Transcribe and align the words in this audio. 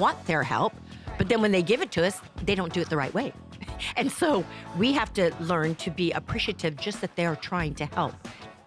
want 0.00 0.24
their 0.24 0.42
help, 0.42 0.72
but 1.18 1.28
then 1.28 1.42
when 1.42 1.52
they 1.52 1.62
give 1.62 1.82
it 1.82 1.92
to 1.92 2.06
us, 2.06 2.22
they 2.42 2.54
don't 2.54 2.72
do 2.72 2.80
it 2.80 2.88
the 2.88 2.96
right 2.96 3.12
way. 3.14 3.32
And 3.96 4.10
so 4.12 4.44
we 4.78 4.92
have 4.92 5.12
to 5.14 5.32
learn 5.40 5.74
to 5.76 5.90
be 5.90 6.12
appreciative 6.12 6.76
just 6.76 7.00
that 7.00 7.16
they're 7.16 7.36
trying 7.36 7.74
to 7.76 7.86
help. 7.86 8.14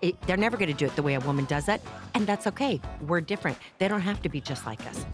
It, 0.01 0.19
they're 0.23 0.37
never 0.37 0.57
going 0.57 0.71
to 0.71 0.77
do 0.77 0.85
it 0.85 0.95
the 0.95 1.03
way 1.03 1.13
a 1.13 1.19
woman 1.19 1.45
does 1.45 1.69
it, 1.69 1.81
and 2.13 2.25
that's 2.25 2.47
okay. 2.47 2.81
We're 3.07 3.21
different. 3.21 3.57
They 3.77 3.87
don't 3.87 4.01
have 4.01 4.21
to 4.23 4.29
be 4.29 4.41
just 4.41 4.65
like 4.65 4.85
us. 4.87 5.05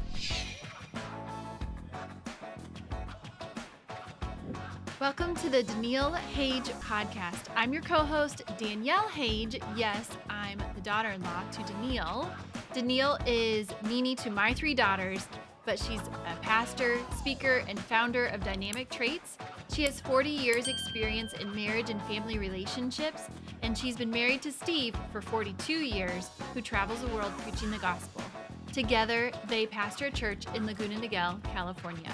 Welcome 4.99 5.35
to 5.35 5.49
the 5.49 5.63
Daniele 5.63 6.13
Hage 6.13 6.69
podcast. 6.81 7.45
I'm 7.55 7.71
your 7.71 7.83
co 7.83 7.99
host, 7.99 8.41
Danielle 8.57 9.07
Hage. 9.09 9.59
Yes, 9.75 10.09
I'm 10.29 10.61
the 10.75 10.81
daughter 10.81 11.09
in 11.09 11.21
law 11.23 11.43
to 11.51 11.63
Daniele. 11.63 12.29
Daniele 12.73 13.17
is 13.25 13.67
Nini 13.87 14.15
to 14.15 14.29
my 14.29 14.53
three 14.53 14.73
daughters, 14.73 15.27
but 15.69 15.77
she's 15.77 16.01
a 16.25 16.35
pastor, 16.41 16.97
speaker, 17.15 17.63
and 17.67 17.79
founder 17.79 18.25
of 18.25 18.43
Dynamic 18.43 18.89
Traits. 18.89 19.37
She 19.71 19.83
has 19.83 19.99
40 20.01 20.27
years' 20.27 20.67
experience 20.67 21.33
in 21.33 21.53
marriage 21.53 21.91
and 21.91 22.01
family 22.05 22.39
relationships, 22.39 23.27
and 23.61 23.77
she's 23.77 23.95
been 23.95 24.09
married 24.09 24.41
to 24.41 24.51
Steve 24.51 24.95
for 25.11 25.21
42 25.21 25.71
years, 25.73 26.31
who 26.55 26.61
travels 26.63 27.01
the 27.01 27.07
world 27.09 27.31
preaching 27.43 27.69
the 27.69 27.77
gospel. 27.77 28.23
Together, 28.73 29.29
they 29.47 29.67
pastor 29.67 30.07
a 30.07 30.11
church 30.11 30.47
in 30.55 30.65
Laguna 30.65 30.95
Niguel, 30.95 31.39
California. 31.43 32.11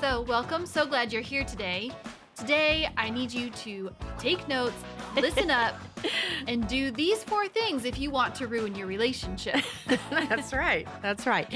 So, 0.00 0.22
welcome. 0.22 0.64
So 0.64 0.86
glad 0.86 1.12
you're 1.12 1.20
here 1.20 1.44
today. 1.44 1.90
Today, 2.36 2.88
I 2.96 3.10
need 3.10 3.32
you 3.32 3.50
to 3.50 3.90
take 4.18 4.48
notes, 4.48 4.74
listen 5.14 5.50
up, 5.50 5.76
and 6.48 6.66
do 6.66 6.90
these 6.90 7.22
four 7.22 7.46
things 7.46 7.84
if 7.84 7.98
you 7.98 8.10
want 8.10 8.34
to 8.36 8.48
ruin 8.48 8.74
your 8.74 8.88
relationship. 8.88 9.62
That's 10.10 10.52
right. 10.52 10.86
That's 11.00 11.26
right. 11.26 11.48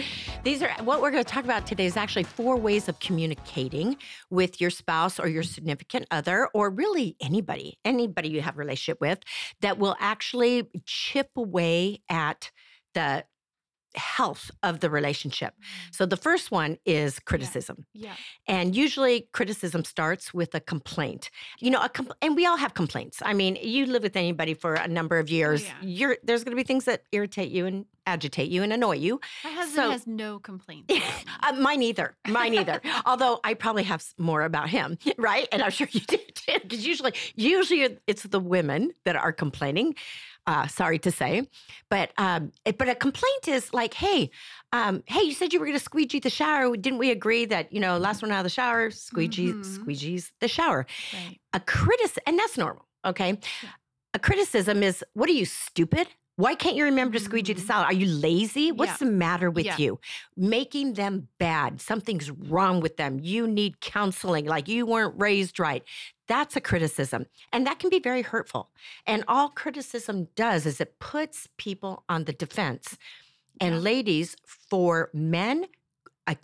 These 0.44 0.62
are 0.62 0.70
what 0.84 1.02
we're 1.02 1.10
going 1.10 1.24
to 1.24 1.30
talk 1.30 1.44
about 1.44 1.66
today 1.66 1.86
is 1.86 1.96
actually 1.96 2.22
four 2.22 2.56
ways 2.56 2.88
of 2.88 3.00
communicating 3.00 3.96
with 4.30 4.60
your 4.60 4.70
spouse 4.70 5.18
or 5.18 5.26
your 5.26 5.42
significant 5.42 6.06
other 6.12 6.48
or 6.54 6.70
really 6.70 7.16
anybody, 7.20 7.78
anybody 7.84 8.28
you 8.28 8.40
have 8.40 8.54
a 8.54 8.58
relationship 8.58 9.00
with 9.00 9.18
that 9.60 9.78
will 9.78 9.96
actually 9.98 10.68
chip 10.86 11.30
away 11.36 12.02
at 12.08 12.52
the 12.94 13.24
health 13.94 14.50
of 14.62 14.80
the 14.80 14.90
relationship. 14.90 15.54
So 15.92 16.06
the 16.06 16.16
first 16.16 16.50
one 16.50 16.76
is 16.84 17.18
criticism. 17.20 17.86
Yeah. 17.94 18.14
And 18.46 18.76
usually 18.76 19.28
criticism 19.32 19.84
starts 19.84 20.32
with 20.34 20.54
a 20.54 20.60
complaint. 20.60 21.30
You 21.60 21.70
know, 21.70 21.80
a 21.80 21.88
compl- 21.88 22.14
and 22.22 22.36
we 22.36 22.46
all 22.46 22.56
have 22.56 22.74
complaints. 22.74 23.18
I 23.24 23.32
mean, 23.34 23.56
you 23.60 23.86
live 23.86 24.02
with 24.02 24.16
anybody 24.16 24.54
for 24.54 24.74
a 24.74 24.88
number 24.88 25.18
of 25.18 25.30
years. 25.30 25.64
yeah. 25.64 25.72
You're 25.82 26.16
there's 26.22 26.44
going 26.44 26.56
to 26.56 26.62
be 26.62 26.66
things 26.66 26.84
that 26.84 27.02
irritate 27.12 27.50
you 27.50 27.66
and 27.66 27.86
agitate 28.06 28.50
you 28.50 28.62
and 28.62 28.72
annoy 28.72 28.96
you. 28.96 29.20
My 29.44 29.50
husband 29.50 29.74
So- 29.74 29.90
has 29.90 30.06
no 30.06 30.38
complaints. 30.38 30.94
Uh, 31.40 31.52
mine 31.52 31.82
either. 31.82 32.16
Mine 32.26 32.54
either. 32.54 32.80
Although 33.06 33.38
I 33.44 33.54
probably 33.54 33.84
have 33.84 34.04
more 34.18 34.42
about 34.42 34.68
him, 34.68 34.98
right? 35.18 35.46
And 35.52 35.62
I'm 35.62 35.70
sure 35.70 35.86
you 35.92 36.00
do 36.00 36.16
too. 36.34 36.58
Because 36.62 36.84
usually, 36.84 37.12
usually 37.36 37.96
it's 38.08 38.24
the 38.24 38.40
women 38.40 38.90
that 39.04 39.14
are 39.14 39.32
complaining. 39.32 39.94
Uh, 40.48 40.66
sorry 40.66 40.98
to 40.98 41.10
say, 41.10 41.46
but 41.90 42.10
um, 42.16 42.50
it- 42.64 42.78
but 42.78 42.88
a 42.88 42.94
complaint 42.94 43.46
is 43.48 43.74
like, 43.74 43.92
hey, 43.92 44.30
um, 44.72 45.02
hey, 45.06 45.20
you 45.28 45.32
said 45.34 45.52
you 45.52 45.60
were 45.60 45.66
going 45.66 45.76
to 45.78 45.84
squeegee 45.84 46.20
the 46.20 46.30
shower. 46.30 46.74
Didn't 46.74 46.98
we 46.98 47.10
agree 47.10 47.44
that 47.44 47.70
you 47.70 47.80
know 47.80 47.98
last 47.98 48.22
one 48.22 48.32
out 48.32 48.38
of 48.40 48.44
the 48.44 48.56
shower, 48.60 48.90
squeegee 48.90 49.52
Mhm. 49.52 49.64
squeegees 49.78 50.30
the 50.40 50.48
shower? 50.48 50.86
Right. 51.12 51.38
A 51.52 51.60
critic, 51.60 52.12
and 52.26 52.38
that's 52.38 52.56
normal. 52.56 52.84
Okay, 53.04 53.30
Yeah. 53.62 53.68
a 54.14 54.18
criticism 54.18 54.82
is, 54.82 55.04
what 55.12 55.28
are 55.28 55.34
you 55.40 55.44
stupid? 55.44 56.08
Why 56.38 56.54
can't 56.54 56.76
you 56.76 56.84
remember 56.84 57.18
to 57.18 57.24
squeegee 57.24 57.52
the 57.54 57.60
Mhm. 57.60 57.66
salad? 57.66 57.86
Are 57.86 57.92
you 57.92 58.06
lazy? 58.06 58.70
What's 58.70 58.92
Yeah. 58.92 59.06
the 59.08 59.12
matter 59.12 59.50
with 59.50 59.66
Yeah. 59.66 59.76
you? 59.76 59.98
Making 60.36 60.92
them 60.92 61.28
bad. 61.38 61.80
Something's 61.80 62.30
wrong 62.30 62.78
with 62.78 62.96
them. 62.96 63.18
You 63.18 63.48
need 63.48 63.80
counseling, 63.80 64.46
like 64.46 64.68
you 64.68 64.86
weren't 64.86 65.18
raised 65.20 65.58
right. 65.58 65.82
That's 66.28 66.54
a 66.54 66.60
criticism. 66.60 67.26
And 67.52 67.66
that 67.66 67.80
can 67.80 67.90
be 67.90 67.98
very 67.98 68.22
hurtful. 68.22 68.70
And 69.04 69.24
all 69.26 69.48
criticism 69.48 70.28
does 70.36 70.64
is 70.64 70.80
it 70.80 71.00
puts 71.00 71.48
people 71.56 72.04
on 72.08 72.22
the 72.22 72.32
defense. 72.32 72.96
And 73.60 73.74
Yeah. 73.74 73.80
ladies, 73.80 74.36
for 74.46 75.10
men, 75.12 75.66
a 76.28 76.36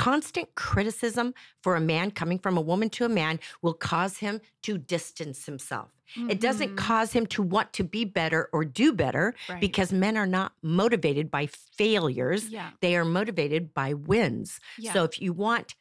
constant 0.00 0.48
criticism 0.54 1.34
for 1.62 1.76
a 1.76 1.80
man 1.80 2.10
coming 2.10 2.38
from 2.38 2.56
a 2.56 2.60
woman 2.60 2.88
to 2.88 3.04
a 3.04 3.08
man 3.08 3.38
will 3.60 3.74
cause 3.74 4.16
him 4.18 4.40
to 4.62 4.78
distance 4.78 5.44
himself. 5.44 5.88
It 6.28 6.40
doesn't 6.40 6.70
Mhm. 6.72 6.76
cause 6.76 7.12
him 7.12 7.26
to 7.26 7.42
want 7.42 7.72
to 7.74 7.84
be 7.84 8.04
better 8.04 8.48
or 8.52 8.64
do 8.64 8.92
better 8.92 9.34
Right. 9.48 9.60
because 9.60 9.92
men 9.92 10.16
are 10.16 10.26
not 10.26 10.52
motivated 10.62 11.30
by 11.30 11.46
failures. 11.46 12.48
Yeah. 12.48 12.70
They 12.80 12.96
are 12.96 13.04
motivated 13.04 13.74
by 13.74 13.92
wins. 13.94 14.58
Yeah. 14.78 14.92
So 14.94 15.04
if 15.04 15.20
you 15.20 15.32
want 15.32 15.74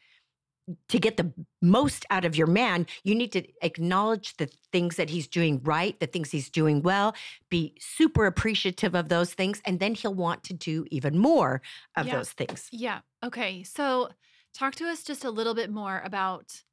to 0.87 0.99
get 0.99 1.17
the 1.17 1.31
most 1.61 2.05
out 2.09 2.25
of 2.25 2.35
your 2.35 2.47
man, 2.47 2.85
you 3.03 3.15
need 3.15 3.31
to 3.33 3.43
acknowledge 3.61 4.37
the 4.37 4.49
things 4.71 4.95
that 4.97 5.09
he's 5.09 5.27
doing 5.27 5.61
right, 5.63 5.99
the 5.99 6.07
things 6.07 6.31
he's 6.31 6.49
doing 6.49 6.81
well, 6.81 7.15
be 7.49 7.73
super 7.79 8.25
appreciative 8.25 8.95
of 8.95 9.09
those 9.09 9.33
things, 9.33 9.61
and 9.65 9.79
then 9.79 9.95
he'll 9.95 10.13
want 10.13 10.43
to 10.43 10.53
do 10.53 10.85
even 10.91 11.17
more 11.17 11.61
of 11.95 12.07
Yeah. 12.07 12.17
those 12.17 12.31
things. 12.31 12.67
Yeah. 12.71 12.99
Okay. 13.23 13.63
So, 13.63 14.09
talk 14.53 14.75
to 14.75 14.85
us 14.85 15.03
just 15.03 15.23
a 15.23 15.29
little 15.29 15.53
bit 15.53 15.69
more 15.69 16.01
about 16.03 16.63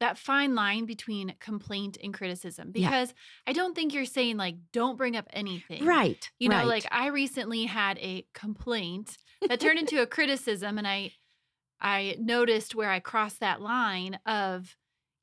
that 0.00 0.18
fine 0.18 0.54
line 0.54 0.84
between 0.84 1.34
complaint 1.40 1.96
and 2.02 2.12
criticism 2.12 2.72
Yeah. 2.74 2.88
because 2.88 3.14
I 3.46 3.52
don't 3.52 3.74
think 3.74 3.94
you're 3.94 4.04
saying 4.04 4.36
like 4.36 4.56
don't 4.72 4.96
bring 4.96 5.16
up 5.16 5.26
anything. 5.32 5.84
Right. 5.84 6.30
You 6.38 6.48
know, 6.50 6.56
right. 6.58 6.66
like 6.66 6.86
I 6.90 7.06
recently 7.08 7.64
had 7.64 7.98
a 7.98 8.26
complaint 8.34 9.16
that 9.48 9.60
turned 9.60 9.78
into 9.78 10.02
a 10.02 10.06
criticism 10.06 10.76
and 10.78 10.86
I 10.86 11.12
I 11.80 12.16
noticed 12.18 12.74
where 12.74 12.90
I 12.90 13.00
crossed 13.00 13.40
that 13.40 13.60
line 13.60 14.18
of 14.26 14.76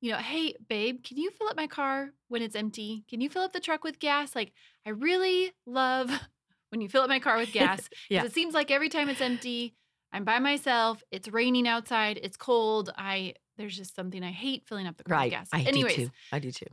you 0.04 0.12
know, 0.12 0.18
hey 0.18 0.54
babe, 0.68 1.02
can 1.02 1.16
you 1.16 1.32
fill 1.32 1.48
up 1.48 1.56
my 1.56 1.66
car 1.66 2.10
when 2.28 2.42
it's 2.42 2.58
empty? 2.58 3.06
Can 3.10 3.22
you 3.22 3.30
fill 3.30 3.44
up 3.44 3.54
the 3.54 3.62
truck 3.62 3.86
with 3.86 4.00
gas? 4.00 4.36
Like 4.36 4.52
I 4.86 4.90
really 4.90 5.54
love 5.66 6.12
when 6.70 6.82
you 6.82 6.90
fill 6.90 7.04
up 7.04 7.10
my 7.10 7.20
car 7.20 7.38
with 7.38 7.54
gas. 7.54 7.90
Yeah. 8.10 8.26
It 8.26 8.34
seems 8.34 8.54
like 8.54 8.70
every 8.70 8.90
time 8.90 9.08
it's 9.08 9.22
empty, 9.22 9.76
I'm 10.12 10.26
by 10.26 10.40
myself, 10.40 11.02
it's 11.10 11.30
raining 11.30 11.70
outside, 11.70 12.20
it's 12.22 12.36
cold. 12.36 12.92
I 12.98 13.36
there's 13.58 13.78
just 13.78 13.96
something 13.96 14.22
I 14.24 14.32
hate 14.32 14.68
filling 14.68 14.88
up 14.88 14.98
the 14.98 15.06
car 15.06 15.18
right. 15.18 15.26
with 15.26 15.32
gas. 15.32 15.48
I 15.54 15.62
Anyways, 15.62 15.96
do 15.96 16.06
too. 16.06 16.12
I 16.34 16.40
do 16.40 16.52
too. 16.52 16.68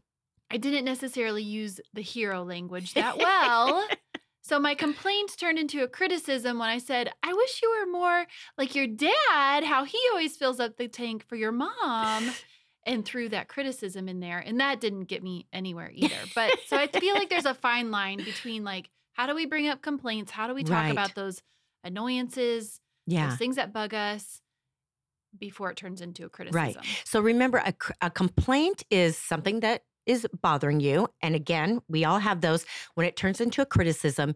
I 0.51 0.57
didn't 0.57 0.85
necessarily 0.85 1.45
use 1.45 1.81
the 1.95 2.03
hero 2.03 2.43
language 2.43 2.95
that 2.95 3.17
well. 3.17 3.87
so 4.51 4.59
my 4.59 4.75
complaint 4.75 5.37
turned 5.39 5.61
into 5.61 5.85
a 5.85 5.89
criticism 5.89 6.59
when 6.59 6.69
I 6.69 6.79
said, 6.79 7.13
I 7.23 7.33
wish 7.33 7.61
you 7.63 7.71
were 7.71 7.93
more 7.93 8.27
like 8.59 8.75
your 8.75 8.89
dad, 8.89 9.63
how 9.63 9.85
he 9.85 9.97
always 10.11 10.37
fills 10.37 10.59
up 10.59 10.77
the 10.77 10.89
tank 10.89 11.25
for 11.29 11.37
your 11.37 11.53
mom. 11.53 12.33
And 12.87 13.05
threw 13.05 13.29
that 13.29 13.47
criticism 13.47 14.09
in 14.09 14.21
there. 14.21 14.39
And 14.39 14.59
that 14.59 14.81
didn't 14.81 15.05
get 15.05 15.23
me 15.23 15.47
anywhere 15.53 15.93
either. 15.95 16.17
But 16.35 16.51
so 16.67 16.77
I 16.79 16.87
feel 16.89 17.15
like 17.15 17.29
there's 17.29 17.45
a 17.45 17.55
fine 17.69 17.91
line 17.93 18.25
between 18.25 18.65
like, 18.65 18.89
how 19.13 19.27
do 19.27 19.35
we 19.35 19.45
bring 19.47 19.69
up 19.69 19.83
complaints? 19.83 20.33
How 20.33 20.49
do 20.49 20.55
we 20.55 20.65
talk 20.65 20.85
Right. 20.85 20.91
about 20.91 21.15
those 21.15 21.43
annoyances, 21.85 22.81
Yeah. 23.07 23.29
those 23.29 23.39
things 23.39 23.57
that 23.57 23.73
bug 23.73 23.93
us 23.95 24.41
before 25.39 25.71
it 25.71 25.77
turns 25.77 26.01
into 26.01 26.25
a 26.25 26.29
criticism? 26.29 26.65
Right. 26.65 26.77
So 27.05 27.21
remember, 27.21 27.59
a, 27.59 27.75
a 28.01 28.11
complaint 28.11 28.83
is 28.91 29.17
something 29.17 29.61
that 29.61 29.83
is 30.11 30.27
bothering 30.43 30.81
you. 30.81 31.09
And 31.23 31.35
again, 31.35 31.81
we 31.89 32.05
all 32.05 32.19
have 32.21 32.41
those. 32.43 32.67
When 32.95 33.07
it 33.07 33.17
turns 33.17 33.41
into 33.41 33.63
a 33.63 33.67
criticism, 33.67 34.35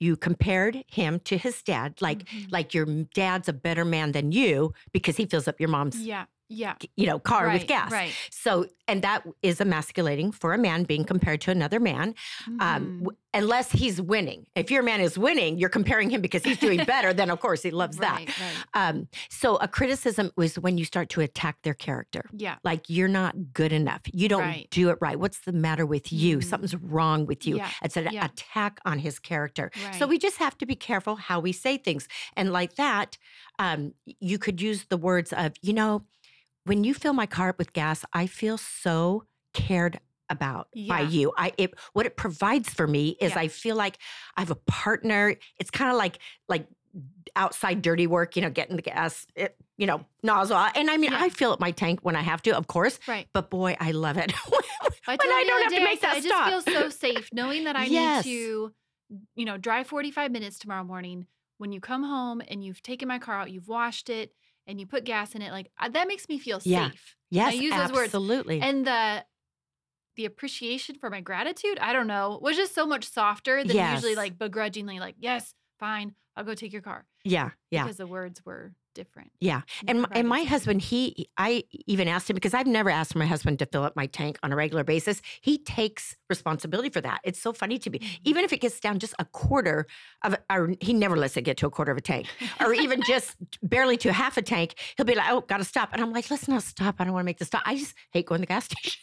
you 0.00 0.16
compared 0.16 0.84
him 0.88 1.20
to 1.20 1.36
his 1.38 1.62
dad, 1.62 2.00
like 2.00 2.24
Mhm. 2.34 2.52
like 2.52 2.74
your 2.74 2.86
dad's 3.14 3.48
a 3.48 3.52
better 3.52 3.84
man 3.84 4.12
than 4.12 4.32
you 4.32 4.72
because 4.92 5.16
he 5.16 5.26
fills 5.26 5.48
up 5.48 5.60
your 5.60 5.70
mom's 5.70 6.08
Yeah. 6.08 6.26
Yeah. 6.48 6.74
you 6.96 7.06
know 7.06 7.18
car 7.18 7.46
right, 7.46 7.58
with 7.60 7.68
gas. 7.68 7.90
Right. 7.92 8.12
So 8.30 8.66
and 8.86 9.02
that 9.02 9.22
is 9.42 9.60
emasculating 9.60 10.32
for 10.32 10.54
a 10.54 10.58
man 10.58 10.84
being 10.84 11.04
compared 11.04 11.42
to 11.42 11.50
another 11.50 11.78
man, 11.78 12.14
um, 12.46 12.56
Mhm. 12.60 12.98
w- 13.00 13.16
unless 13.34 13.70
he's 13.70 14.00
winning. 14.00 14.46
If 14.54 14.70
your 14.70 14.82
man 14.82 15.02
is 15.02 15.18
winning, 15.18 15.58
you're 15.58 15.68
comparing 15.68 16.08
him 16.08 16.22
because 16.22 16.42
he's 16.42 16.56
doing 16.58 16.84
better. 16.84 17.12
then 17.12 17.30
of 17.30 17.40
course 17.40 17.62
he 17.62 17.70
loves 17.70 17.98
that. 17.98 18.16
Right, 18.18 18.40
right. 18.40 18.56
Um, 18.88 19.08
so 19.28 19.56
a 19.56 19.68
criticism 19.68 20.30
was 20.36 20.58
when 20.58 20.78
you 20.78 20.84
start 20.86 21.08
to 21.10 21.20
attack 21.20 21.56
their 21.62 21.74
character 21.74 22.22
Yeah. 22.32 22.56
like 22.64 22.88
you're 22.88 23.08
not 23.08 23.52
good 23.52 23.72
enough. 23.72 24.00
You 24.12 24.28
don't 24.28 24.42
Right. 24.42 24.68
do 24.70 24.88
it 24.90 24.98
right. 25.00 25.18
What's 25.18 25.40
the 25.40 25.52
matter 25.52 25.84
with 25.84 26.12
you? 26.12 26.38
Mhm. 26.38 26.44
Something's 26.44 26.74
wrong 26.76 27.26
with 27.26 27.46
you. 27.46 27.56
Yeah, 27.58 27.70
It's 27.82 27.96
an 27.96 28.08
yeah. 28.10 28.24
attack 28.26 28.80
on 28.86 28.98
his 29.00 29.18
character. 29.18 29.70
So 29.98 30.06
we 30.06 30.16
just 30.18 30.38
have 30.38 30.56
to 30.58 30.66
be 30.66 30.74
careful 30.76 31.16
how 31.16 31.40
we 31.40 31.52
say 31.52 31.76
things. 31.76 32.08
And 32.36 32.52
like 32.52 32.76
that, 32.76 33.18
um, 33.58 33.92
you 34.20 34.38
could 34.38 34.60
use 34.62 34.84
the 34.88 34.96
words 34.96 35.32
of, 35.32 35.52
you 35.60 35.72
know, 35.72 36.04
when 36.68 36.84
you 36.84 36.94
fill 36.94 37.12
my 37.12 37.26
car 37.26 37.50
up 37.50 37.58
with 37.58 37.72
gas, 37.72 38.04
I 38.12 38.26
feel 38.26 38.58
so 38.58 39.24
cared 39.54 40.00
about 40.30 40.68
by 40.88 41.00
you. 41.00 41.32
I 41.36 41.52
it 41.58 41.74
what 41.94 42.04
it 42.06 42.16
provides 42.16 42.68
for 42.68 42.86
me 42.86 43.16
is 43.20 43.32
Yeah. 43.32 43.38
I 43.40 43.48
feel 43.48 43.76
like 43.76 43.98
I 44.36 44.40
have 44.42 44.50
a 44.50 44.56
partner. 44.56 45.34
It's 45.58 45.70
kind 45.70 45.90
of 45.90 45.96
like 45.96 46.18
like 46.48 46.66
outside 47.36 47.82
dirty 47.82 48.06
work, 48.06 48.36
you 48.36 48.42
know, 48.42 48.50
getting 48.50 48.76
the 48.76 48.82
gas, 48.82 49.26
it, 49.36 49.56
you 49.76 49.86
know, 49.86 50.04
nozzle. 50.22 50.56
And 50.74 50.90
I 50.90 50.96
mean, 50.96 51.12
Yeah. 51.12 51.22
I 51.22 51.28
fill 51.28 51.52
up 51.52 51.60
my 51.60 51.70
tank 51.70 52.00
when 52.02 52.16
I 52.16 52.22
have 52.22 52.42
to, 52.42 52.56
of 52.56 52.66
course. 52.66 52.98
Right. 53.06 53.28
But 53.32 53.50
boy, 53.50 53.76
I 53.80 53.92
love 53.92 54.16
it. 54.18 54.32
When 55.06 55.16
I 55.18 55.44
don't 55.44 55.62
have 55.62 55.72
to 55.72 55.80
make 55.84 56.00
day, 56.02 56.08
I 56.08 56.14
that 56.14 56.24
stop. 56.24 56.46
I 56.46 56.50
just 56.50 56.66
feel 56.66 56.74
so 56.74 56.88
safe 56.90 57.28
knowing 57.32 57.64
that 57.64 57.76
I 57.76 57.86
Yes. 57.86 58.24
need 58.24 58.30
to, 58.32 58.72
you 59.36 59.44
know, 59.44 59.56
drive 59.56 59.86
45 59.86 60.30
minutes 60.30 60.58
tomorrow 60.58 60.84
morning. 60.84 61.26
When 61.56 61.72
you 61.72 61.80
come 61.80 62.02
home 62.04 62.42
and 62.46 62.62
you've 62.64 62.82
taken 62.82 63.08
my 63.08 63.18
car 63.18 63.36
out, 63.40 63.50
you've 63.50 63.68
washed 63.68 64.10
it, 64.10 64.34
and 64.68 64.78
you 64.80 64.86
put 64.86 65.04
gas 65.04 65.34
in 65.34 65.42
it, 65.42 65.50
like 65.52 65.72
uh, 65.80 65.88
that 65.88 66.08
makes 66.08 66.28
me 66.28 66.38
feel 66.38 66.60
Yeah. 66.64 66.90
safe. 66.90 67.16
Yes, 67.30 67.54
use 67.60 67.74
those 67.74 67.92
words. 67.92 68.12
absolutely. 68.12 68.60
And 68.60 68.86
the 68.86 69.24
the 70.16 70.24
appreciation 70.24 70.96
for 70.96 71.10
my 71.10 71.20
gratitude, 71.20 71.78
I 71.80 71.92
don't 71.92 72.08
know, 72.08 72.38
was 72.42 72.56
just 72.56 72.74
so 72.74 72.86
much 72.86 73.08
softer 73.08 73.64
than 73.64 73.82
usually 73.82 74.16
like 74.16 74.38
begrudgingly, 74.38 74.98
like, 74.98 75.14
yes, 75.18 75.54
fine, 75.78 76.14
I'll 76.36 76.44
go 76.44 76.54
take 76.54 76.72
your 76.72 76.82
car. 76.82 77.06
yeah, 77.24 77.50
yeah. 77.70 77.84
Because 77.84 77.98
the 77.98 78.06
words 78.06 78.44
were 78.44 78.74
different. 78.98 79.30
Yeah. 79.40 79.60
And, 79.86 80.02
my- 80.02 80.08
and 80.12 80.26
my 80.28 80.42
husband, 80.42 80.82
he, 80.82 81.28
I 81.38 81.64
even 81.86 82.08
asked 82.08 82.28
him 82.30 82.34
because 82.34 82.54
I've 82.58 82.66
never 82.66 82.90
asked 82.90 83.14
my 83.14 83.26
husband 83.26 83.58
to 83.60 83.66
fill 83.66 83.84
up 83.84 83.94
my 83.94 84.06
tank 84.06 84.38
on 84.42 84.52
a 84.52 84.56
regular 84.56 84.82
basis. 84.84 85.22
He 85.40 85.54
takes 85.58 86.16
responsibility 86.28 86.90
for 86.90 87.00
that. 87.00 87.20
It's 87.22 87.40
so 87.40 87.52
funny 87.52 87.78
to 87.78 87.90
me. 87.90 87.98
Mhm. 88.00 88.18
Even 88.24 88.44
if 88.44 88.52
it 88.52 88.60
gets 88.60 88.80
down 88.80 88.98
just 88.98 89.14
a 89.18 89.24
quarter 89.24 89.86
of, 90.24 90.36
or 90.50 90.74
he 90.80 90.92
never 90.92 91.16
lets 91.16 91.36
it 91.36 91.42
get 91.42 91.56
to 91.58 91.66
a 91.66 91.70
quarter 91.70 91.92
of 91.92 91.98
a 91.98 92.00
tank, 92.00 92.26
or 92.60 92.74
even 92.74 93.00
just 93.06 93.36
barely 93.62 93.96
to 93.98 94.12
half 94.12 94.36
a 94.36 94.42
tank. 94.42 94.74
He'll 94.96 95.06
be 95.06 95.14
like, 95.14 95.30
"Oh, 95.30 95.42
got 95.42 95.58
to 95.58 95.64
stop," 95.64 95.90
and 95.92 96.02
I'm 96.02 96.12
like, 96.12 96.28
"Let's 96.30 96.48
not 96.48 96.62
stop. 96.64 96.96
I 96.98 97.04
don't 97.04 97.12
want 97.12 97.22
to 97.24 97.30
make 97.32 97.38
the 97.38 97.44
stop. 97.44 97.62
I 97.64 97.76
just 97.76 97.94
hate 98.12 98.26
going 98.26 98.40
to 98.40 98.42
the 98.42 98.46
gas 98.46 98.64
station. 98.70 99.00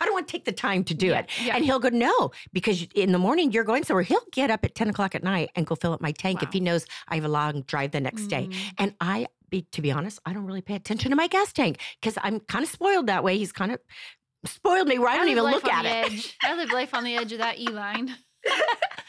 I 0.00 0.04
don't 0.04 0.14
want 0.14 0.26
to 0.28 0.32
take 0.32 0.44
the 0.46 0.52
time 0.52 0.82
to 0.84 0.94
do 0.94 1.08
Yeah, 1.08 1.18
it." 1.20 1.26
yeah. 1.44 1.54
And 1.56 1.64
he'll 1.64 1.78
go, 1.78 1.90
"No," 1.90 2.32
because 2.52 2.82
in 2.94 3.12
the 3.12 3.18
morning 3.18 3.52
you're 3.52 3.64
going 3.64 3.84
somewhere. 3.84 4.02
He'll 4.02 4.26
get 4.32 4.50
up 4.50 4.64
at 4.64 4.74
10 4.74 4.88
o'clock 4.90 5.14
at 5.14 5.22
night 5.22 5.50
and 5.54 5.64
go 5.66 5.74
fill 5.76 5.92
up 5.92 6.00
my 6.00 6.12
tank 6.12 6.42
if 6.42 6.52
he 6.52 6.60
knows 6.60 6.84
I 7.08 7.14
have 7.14 7.24
a 7.24 7.28
long 7.28 7.62
drive 7.62 7.92
the 7.92 8.00
next 8.00 8.26
day. 8.26 8.48
Mhm. 8.50 8.56
And 8.78 8.94
I, 9.00 9.26
be, 9.50 9.62
to 9.72 9.80
be 9.82 9.90
honest, 9.90 10.18
I 10.26 10.32
don't 10.32 10.44
really 10.46 10.60
pay 10.62 10.74
attention 10.74 11.10
to 11.10 11.16
my 11.16 11.26
gas 11.26 11.52
tank 11.52 11.80
because 12.00 12.18
I'm 12.22 12.40
kind 12.40 12.64
of 12.64 12.70
spoiled 12.70 13.06
that 13.06 13.24
way. 13.24 13.38
He's 13.38 13.52
kind 13.52 13.72
of 13.72 13.80
spoiled 14.44 14.88
me 14.88 14.98
where 14.98 15.08
I, 15.08 15.16
don't 15.16 15.26
live 15.26 15.32
even 15.38 15.44
look 15.50 15.66
at 15.68 15.84
it. 15.84 16.12
Edge. 16.12 16.36
I 16.42 16.54
live 16.54 16.70
life 16.72 16.94
on 16.94 17.04
the 17.04 17.16
edge 17.16 17.32
of 17.32 17.38
that 17.38 17.58
E 17.64 17.66
line. 17.68 18.14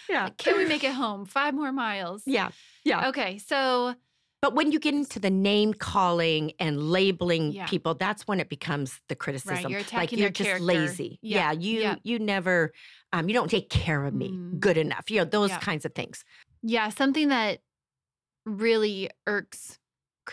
Yeah. 0.09 0.29
Can 0.37 0.57
we 0.57 0.65
make 0.65 0.83
it 0.83 0.93
home? 0.93 1.25
Five 1.25 1.53
more 1.53 1.71
miles. 1.71 2.23
Yeah. 2.25 2.49
Yeah. 2.83 3.09
Okay. 3.09 3.37
So 3.37 3.93
But 4.41 4.55
when 4.55 4.71
you 4.71 4.79
get 4.79 4.93
into 4.95 5.19
the 5.19 5.29
name 5.29 5.73
calling 5.73 6.53
and 6.59 6.81
labeling 6.89 7.51
Yeah. 7.51 7.67
people, 7.67 7.93
that's 7.93 8.25
when 8.27 8.39
it 8.39 8.49
becomes 8.49 8.99
the 9.07 9.15
criticism. 9.15 9.69
you're 9.71 9.81
like 9.93 10.11
you're 10.11 10.19
their 10.21 10.29
just 10.29 10.47
character. 10.47 10.65
lazy. 10.65 11.19
Yeah, 11.21 11.51
Yeah. 11.51 11.59
you 11.59 11.81
yeah. 11.81 11.95
you 12.03 12.17
never 12.19 12.71
um 13.13 13.27
you 13.27 13.33
don't 13.33 13.51
take 13.51 13.69
care 13.69 14.05
of 14.05 14.13
me 14.13 14.29
Mm. 14.31 14.59
good 14.59 14.77
enough. 14.77 15.11
You 15.11 15.19
know, 15.19 15.25
those 15.25 15.51
kinds 15.57 15.85
of 15.85 15.93
things. 15.93 16.23
Yeah, 16.63 16.89
something 16.89 17.27
that 17.29 17.59
really 18.45 19.09
irks 19.27 19.78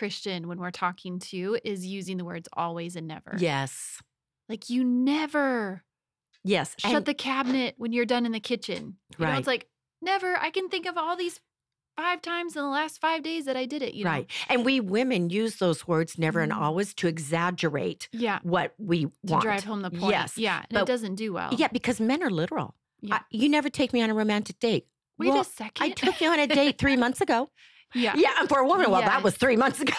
Christian 0.01 0.47
when 0.47 0.59
we're 0.59 0.71
talking 0.71 1.17
to 1.19 1.57
is 1.63 1.85
using 1.85 2.17
the 2.17 2.23
words 2.25 2.47
always 2.53 2.95
and 2.95 3.07
never. 3.07 3.35
Yes. 3.39 3.99
Like 4.47 4.69
you 4.69 4.83
never 4.83 5.83
Yes. 6.43 6.75
shut 6.77 6.93
and- 6.95 7.05
the 7.05 7.13
cabinet 7.15 7.73
when 7.77 7.91
you're 7.93 8.05
done 8.05 8.25
in 8.25 8.31
the 8.31 8.39
kitchen. 8.39 8.97
You 9.17 9.25
know, 9.25 9.31
Right. 9.31 9.39
it's 9.39 9.47
like 9.47 9.67
never. 10.01 10.37
I 10.37 10.51
can 10.51 10.69
think 10.69 10.85
of 10.85 10.97
all 10.97 11.17
these 11.17 11.39
five 11.97 12.21
times 12.21 12.55
in 12.55 12.61
the 12.61 12.69
last 12.69 13.01
five 13.01 13.23
days 13.23 13.45
that 13.45 13.57
I 13.57 13.65
did 13.65 13.81
it. 13.81 13.95
You 13.95 14.03
know? 14.03 14.11
Right. 14.11 14.31
And 14.49 14.63
we 14.63 14.79
women 14.79 15.31
use 15.31 15.55
those 15.57 15.87
words 15.87 16.19
never 16.19 16.41
and 16.41 16.51
Mhm. 16.51 16.61
always 16.61 16.93
to 16.93 17.07
exaggerate 17.07 18.07
Yeah. 18.11 18.37
what 18.43 18.75
we 18.77 19.05
To 19.05 19.11
want. 19.23 19.41
drive 19.41 19.63
home 19.63 19.81
the 19.81 19.89
point. 19.89 20.11
Yes. 20.11 20.37
Yeah. 20.37 20.59
And 20.59 20.67
but- 20.71 20.83
it 20.83 20.85
doesn't 20.85 21.15
do 21.15 21.33
well. 21.33 21.51
Yeah, 21.57 21.69
because 21.69 21.99
men 21.99 22.21
are 22.21 22.29
literal. 22.29 22.75
Yeah. 23.01 23.15
I- 23.15 23.21
you 23.31 23.49
never 23.49 23.69
take 23.69 23.91
me 23.93 24.01
on 24.03 24.11
a 24.11 24.13
romantic 24.13 24.59
date. 24.59 24.87
Wait 25.17 25.29
Well, 25.29 25.41
a 25.41 25.43
second. 25.43 25.83
I 25.83 25.89
took 25.89 26.21
you 26.21 26.29
on 26.29 26.39
a 26.39 26.45
date 26.45 26.77
three 26.77 26.95
months 27.03 27.19
ago. 27.19 27.49
Yeah. 27.95 28.13
Yeah, 28.15 28.33
and 28.39 28.49
for 28.49 28.59
a 28.59 28.67
woman, 28.67 28.91
well, 28.91 29.01
that 29.01 29.23
was 29.23 29.35
three 29.37 29.55
months 29.57 29.79
ago. 29.85 29.93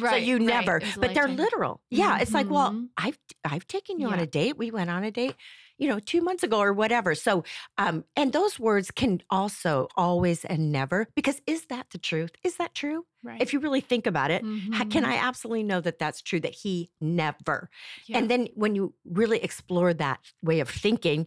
Right. 0.00 0.10
so 0.10 0.16
you 0.16 0.38
never. 0.38 0.76
A 0.78 0.82
But 0.98 1.14
they're 1.14 1.28
literal. 1.28 1.80
Yeah, 1.90 2.18
it's 2.20 2.32
like, 2.32 2.48
well, 2.50 2.70
Mhm. 2.72 2.88
I've 2.96 3.18
I've 3.44 3.66
taken 3.66 3.98
you 4.00 4.08
on 4.08 4.18
a 4.18 4.26
date. 4.26 4.56
We 4.56 4.70
went 4.70 4.88
on 4.90 5.04
a 5.04 5.10
date, 5.10 5.34
you 5.78 5.86
know, 5.88 5.98
two 5.98 6.22
months 6.22 6.42
ago 6.42 6.58
or 6.58 6.72
whatever. 6.72 7.14
So, 7.14 7.44
um, 7.76 8.04
and 8.16 8.32
those 8.32 8.58
words 8.58 8.90
can 8.90 9.20
also 9.30 9.88
always 9.96 10.44
and 10.46 10.72
never 10.72 11.08
because 11.14 11.42
is 11.46 11.66
that 11.66 11.86
the 11.90 11.98
truth? 11.98 12.30
Is 12.42 12.56
that 12.56 12.74
true? 12.74 13.04
Right. 13.22 13.40
If 13.40 13.52
you 13.52 13.60
really 13.60 13.80
think 13.82 14.06
about 14.06 14.30
it, 14.30 14.42
how 14.72 14.84
can. 14.84 15.04
I 15.04 15.16
absolutely 15.16 15.62
know 15.64 15.80
that 15.80 15.98
that's 15.98 16.22
true? 16.22 16.40
That 16.40 16.54
he 16.54 16.90
never. 17.00 17.68
Yeah. 18.06 18.18
And 18.18 18.30
then 18.30 18.48
when 18.54 18.74
you 18.74 18.94
really 19.04 19.38
explore 19.42 19.92
that 19.94 20.20
way 20.42 20.60
of 20.60 20.68
thinking, 20.70 21.26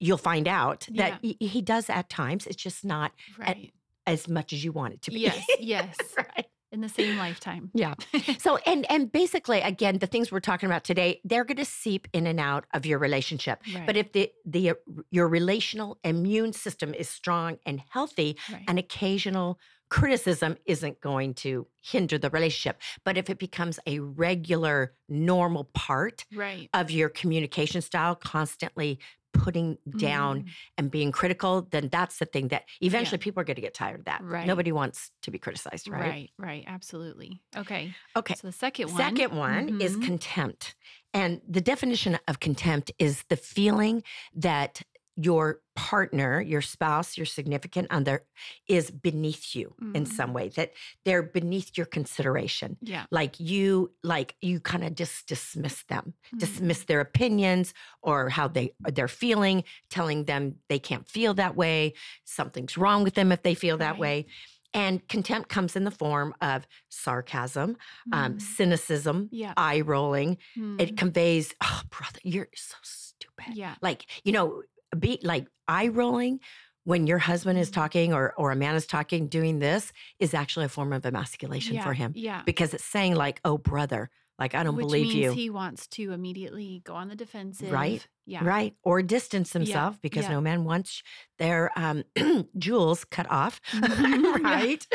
you'll 0.00 0.18
find 0.18 0.46
out 0.48 0.86
that 0.94 1.18
he, 1.22 1.36
he 1.40 1.62
does 1.62 1.88
at 1.90 2.08
times. 2.08 2.46
It's 2.46 2.62
just 2.62 2.84
not 2.84 3.12
right. 3.38 3.72
As 4.06 4.28
much 4.28 4.52
as 4.52 4.64
you 4.64 4.72
want 4.72 4.94
it 4.94 5.02
to 5.02 5.10
be. 5.10 5.20
Yes. 5.20 5.44
Yes. 5.60 5.96
right. 6.16 6.46
In 6.72 6.80
the 6.80 6.88
same 6.88 7.16
lifetime. 7.18 7.70
Yeah. 7.72 7.94
So 8.38 8.58
and 8.66 8.90
and 8.90 9.10
basically 9.10 9.60
again 9.60 9.98
the 9.98 10.06
things 10.06 10.32
we're 10.32 10.40
talking 10.40 10.68
about 10.68 10.84
today 10.84 11.20
they're 11.24 11.44
going 11.44 11.58
to 11.58 11.64
seep 11.64 12.08
in 12.12 12.26
and 12.26 12.40
out 12.40 12.64
of 12.74 12.84
your 12.84 12.98
relationship. 12.98 13.60
Right. 13.72 13.86
But 13.86 13.96
if 13.96 14.12
the 14.12 14.30
the 14.44 14.70
uh, 14.70 14.74
your 15.10 15.28
relational 15.28 15.98
immune 16.02 16.52
system 16.52 16.92
is 16.92 17.08
strong 17.08 17.58
and 17.64 17.80
healthy, 17.90 18.36
right. 18.52 18.64
an 18.66 18.78
occasional 18.78 19.58
criticism 19.88 20.56
isn't 20.66 21.00
going 21.00 21.34
to 21.34 21.66
hinder 21.80 22.18
the 22.18 22.30
relationship. 22.30 22.80
But 23.04 23.16
if 23.16 23.30
it 23.30 23.38
becomes 23.38 23.78
a 23.86 24.00
regular 24.00 24.94
normal 25.08 25.64
part 25.74 26.24
right. 26.34 26.68
of 26.74 26.90
your 26.90 27.08
communication 27.08 27.80
style 27.80 28.16
constantly 28.16 28.98
putting 29.34 29.76
down 29.98 30.44
Mm. 30.44 30.48
and 30.78 30.90
being 30.90 31.12
critical, 31.12 31.68
then 31.70 31.88
that's 31.90 32.18
the 32.18 32.24
thing 32.24 32.48
that 32.48 32.62
eventually 32.80 33.18
people 33.18 33.40
are 33.40 33.44
going 33.44 33.56
to 33.56 33.60
get 33.60 33.74
tired 33.74 33.98
of 34.00 34.04
that. 34.06 34.20
Right. 34.22 34.46
Nobody 34.46 34.72
wants 34.72 35.10
to 35.22 35.30
be 35.30 35.38
criticized, 35.38 35.88
right? 35.88 36.00
Right, 36.00 36.30
right, 36.38 36.64
absolutely. 36.66 37.42
Okay. 37.56 37.94
Okay. 38.16 38.34
So 38.34 38.46
the 38.46 38.52
second 38.52 38.86
one. 38.92 38.96
Second 38.96 39.36
one 39.36 39.80
is 39.82 39.96
Mhm. 39.96 40.04
contempt. 40.06 40.74
And 41.12 41.42
the 41.48 41.60
definition 41.60 42.18
of 42.26 42.40
contempt 42.40 42.90
is 42.98 43.24
the 43.28 43.36
feeling 43.36 44.02
that 44.34 44.82
your 45.16 45.60
partner, 45.76 46.40
your 46.40 46.60
spouse, 46.62 47.16
your 47.16 47.26
significant 47.26 47.86
other 47.90 48.24
is 48.68 48.90
beneath 48.90 49.54
you 49.54 49.74
in 49.94 50.04
Mhm. 50.04 50.08
some 50.08 50.32
way, 50.32 50.48
that 50.50 50.72
they're 51.04 51.22
beneath 51.22 51.76
your 51.76 51.86
consideration. 51.86 52.76
yeah. 52.80 53.06
Like 53.10 53.38
you, 53.38 53.92
like 54.02 54.36
you 54.40 54.60
kind 54.60 54.84
of 54.84 54.94
just 54.94 55.26
dismiss 55.26 55.82
them, 55.84 56.14
Mhm. 56.32 56.38
dismiss 56.38 56.84
their 56.84 57.00
opinions 57.00 57.74
or 58.02 58.28
how 58.28 58.48
they 58.48 58.74
they're 58.92 59.08
feeling, 59.08 59.64
telling 59.88 60.24
them 60.24 60.58
they 60.68 60.78
can't 60.78 61.08
feel 61.08 61.34
that 61.34 61.56
way, 61.56 61.94
something's 62.24 62.76
wrong 62.76 63.04
with 63.04 63.14
them 63.14 63.30
if 63.32 63.42
they 63.42 63.54
feel 63.54 63.76
that 63.78 63.92
Right. 63.92 64.00
way. 64.00 64.26
And 64.72 65.06
contempt 65.08 65.48
comes 65.48 65.76
in 65.76 65.84
the 65.84 65.92
form 65.92 66.34
of 66.40 66.66
sarcasm, 66.88 67.76
um, 68.12 68.34
Mm. 68.38 68.42
cynicism, 68.42 69.28
Yeah. 69.30 69.54
eye 69.56 69.80
rolling. 69.82 70.38
Mm. 70.56 70.80
It 70.80 70.96
conveys, 70.96 71.54
oh, 71.62 71.82
brother, 71.90 72.18
you're 72.24 72.48
so 72.56 72.76
stupid. 72.82 73.54
yeah. 73.54 73.74
Like, 73.82 74.06
you 74.24 74.32
know, 74.32 74.62
be 75.00 75.18
like 75.22 75.46
eye 75.68 75.88
rolling 75.88 76.40
when 76.84 77.06
your 77.06 77.18
husband 77.18 77.58
is 77.58 77.70
Mhm. 77.70 77.74
talking 77.74 78.12
or, 78.12 78.34
or 78.36 78.52
a 78.52 78.56
man 78.56 78.74
is 78.74 78.86
talking, 78.86 79.26
doing 79.28 79.58
this 79.58 79.92
is 80.18 80.34
actually 80.34 80.66
a 80.66 80.68
form 80.68 80.92
of 80.92 81.06
emasculation 81.06 81.76
yeah. 81.76 81.82
for 81.84 81.94
him 81.94 82.12
Yeah. 82.14 82.42
because 82.44 82.74
it's 82.74 82.84
saying, 82.84 83.14
like, 83.14 83.40
oh, 83.44 83.56
brother, 83.56 84.10
like, 84.38 84.54
I 84.54 84.62
don't 84.64 84.76
Which 84.76 84.86
believe 84.86 85.06
means 85.06 85.14
you. 85.14 85.32
he 85.32 85.48
wants 85.48 85.86
to 85.88 86.12
immediately 86.12 86.82
go 86.84 86.94
on 86.94 87.08
the 87.08 87.14
defensive. 87.16 87.70
Right. 87.70 88.06
Yeah. 88.26 88.44
Right 88.44 88.74
or 88.82 89.00
distance 89.00 89.52
himself 89.52 89.98
because 90.02 90.24
yeah. 90.24 90.32
no 90.32 90.40
man 90.42 90.64
wants 90.64 91.02
their 91.38 91.70
um, 91.76 92.04
jewels 92.58 93.04
cut 93.04 93.30
off. 93.30 93.60
Yeah. 93.72 94.36
right. 94.42 94.86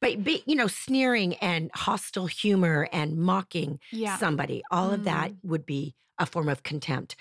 But, 0.00 0.22
be, 0.24 0.42
you 0.46 0.56
know, 0.56 0.66
sneering 0.66 1.36
and 1.36 1.70
hostile 1.74 2.26
humor 2.26 2.88
and 2.92 3.16
mocking 3.16 3.78
Yeah. 3.92 4.18
somebody, 4.18 4.62
all 4.70 4.90
of 4.90 5.04
that 5.04 5.32
would 5.42 5.64
be 5.64 5.94
a 6.18 6.26
form 6.26 6.48
of 6.50 6.62
contempt. 6.64 7.16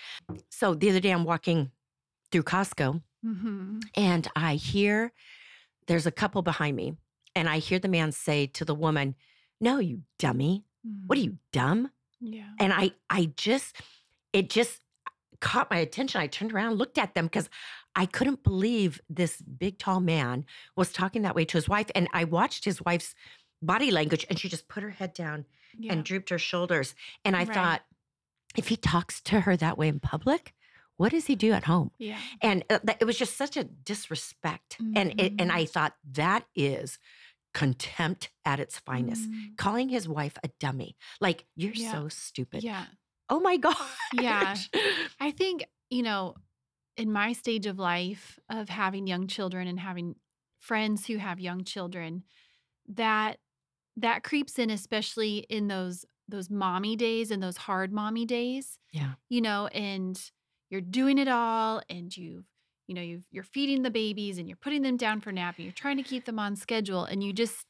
So 0.50 0.74
the 0.74 0.90
other 0.90 1.00
day 1.00 1.12
I'm 1.12 1.24
walking 1.24 1.72
through 2.32 2.44
Costco 2.44 3.02
hmm 3.24 3.80
and 3.96 4.28
I 4.36 4.56
hear 4.56 5.12
there's 5.88 6.06
a 6.06 6.12
couple 6.12 6.42
behind 6.44 6.76
me, 6.78 6.94
and 7.36 7.50
I 7.50 7.58
hear 7.58 7.80
the 7.80 7.88
man 7.88 8.12
say 8.12 8.46
to 8.48 8.64
the 8.64 8.76
woman, 8.76 9.16
No, 9.60 9.80
you 9.80 10.04
dummy. 10.20 10.66
What 11.08 11.18
are 11.18 11.22
you, 11.22 11.38
dumb? 11.52 11.88
Mm-hmm. 12.24 12.34
Yeah. 12.34 12.50
And 12.60 12.72
I 12.74 12.92
I 13.10 13.32
just 13.36 13.76
it 14.34 14.50
just 14.50 14.82
caught 15.42 15.70
my 15.72 15.78
attention. 15.78 16.22
I 16.22 16.28
turned 16.28 16.54
around, 16.54 16.76
looked 16.78 16.98
at 16.98 17.14
them 17.16 17.26
because 17.26 17.50
I 17.96 18.06
couldn't 18.06 18.44
believe 18.44 19.02
this 19.10 19.42
big 19.42 19.80
tall 19.80 20.00
man 20.00 20.46
was 20.76 20.92
talking 20.94 21.24
that 21.24 21.36
way 21.36 21.46
to 21.46 21.58
his 21.58 21.68
wife. 21.68 21.90
And 21.96 22.08
I 22.14 22.24
watched 22.26 22.66
his 22.66 22.82
wife's 22.84 23.16
body 23.62 23.90
language 23.92 24.26
and 24.30 24.38
she 24.40 24.48
just 24.48 24.68
put 24.68 24.84
her 24.84 24.92
head 24.92 25.14
down 25.14 25.46
Yeah. 25.78 25.94
and 25.94 26.04
drooped 26.06 26.30
her 26.30 26.38
shoulders. 26.40 26.94
And 27.26 27.36
I 27.36 27.40
Right. 27.46 27.54
thought, 27.54 27.82
if 28.56 28.68
he 28.68 28.78
talks 28.78 29.22
to 29.22 29.42
her 29.42 29.56
that 29.58 29.78
way 29.78 29.88
in 29.88 30.00
public, 30.00 30.54
what 31.00 31.12
does 31.12 31.26
he 31.28 31.36
do 31.36 31.52
at 31.54 31.64
home? 31.64 31.92
yeah. 31.98 32.20
And 32.42 32.64
uh, 32.70 32.80
it 33.00 33.06
was 33.06 33.18
just 33.18 33.36
such 33.38 33.56
a 33.58 33.64
disrespect. 33.64 34.78
And 34.96 35.20
it, 35.20 35.34
and. 35.40 35.52
I 35.52 35.66
thought 35.66 35.94
that 36.12 36.46
is 36.56 37.00
contempt 37.54 38.30
at 38.46 38.60
its 38.60 38.78
finest. 38.80 39.30
Mm. 39.30 39.58
Calling 39.58 39.90
his 39.90 40.08
wife 40.08 40.38
a 40.44 40.50
dummy, 40.60 40.96
like 41.20 41.46
you're 41.56 41.74
Yeah. 41.74 41.92
so 41.94 42.08
stupid. 42.10 42.64
Yeah. 42.64 42.86
Oh 43.30 43.40
my 43.40 43.58
god. 43.68 43.76
Yeah. 44.14 44.56
I 45.20 45.32
think, 45.32 45.66
you 45.90 46.04
know, 46.04 46.36
in 46.98 47.12
my 47.12 47.34
stage 47.34 47.66
of 47.66 47.80
life 47.80 48.38
of 48.50 48.70
having 48.70 49.08
young 49.08 49.28
children 49.28 49.68
and 49.68 49.80
having 49.80 50.16
friends 50.60 51.08
who 51.08 51.18
have 51.18 51.40
young 51.40 51.64
children, 51.64 52.24
that 52.96 53.38
that 53.98 54.24
creeps 54.24 54.60
in 54.60 54.70
especially 54.70 55.38
in 55.50 55.68
those 55.68 56.06
those 56.28 56.50
mommy 56.50 56.96
days 56.96 57.32
and 57.32 57.42
those 57.42 57.58
hard 57.58 57.92
mommy 57.92 58.26
days, 58.26 58.78
Yeah. 58.94 59.14
you 59.30 59.42
know, 59.42 59.68
and 59.68 60.20
you're 60.70 60.82
doing 60.82 61.18
it 61.18 61.28
all 61.28 61.82
and 61.90 62.16
you've 62.16 62.46
you 62.88 62.96
know, 62.96 63.02
you've, 63.04 63.26
you're 63.30 63.44
feeding 63.44 63.84
the 63.84 63.92
babies 63.92 64.40
and 64.40 64.48
you're 64.48 64.58
putting 64.58 64.82
them 64.82 64.98
down 64.98 65.22
for 65.22 65.32
nap 65.32 65.56
and 65.58 65.64
you're 65.66 65.72
trying 65.74 65.98
to 65.98 66.04
keep 66.04 66.26
them 66.26 66.40
on 66.40 66.56
schedule 66.56 67.04
and 67.06 67.24
you 67.24 67.32
just 67.32 67.68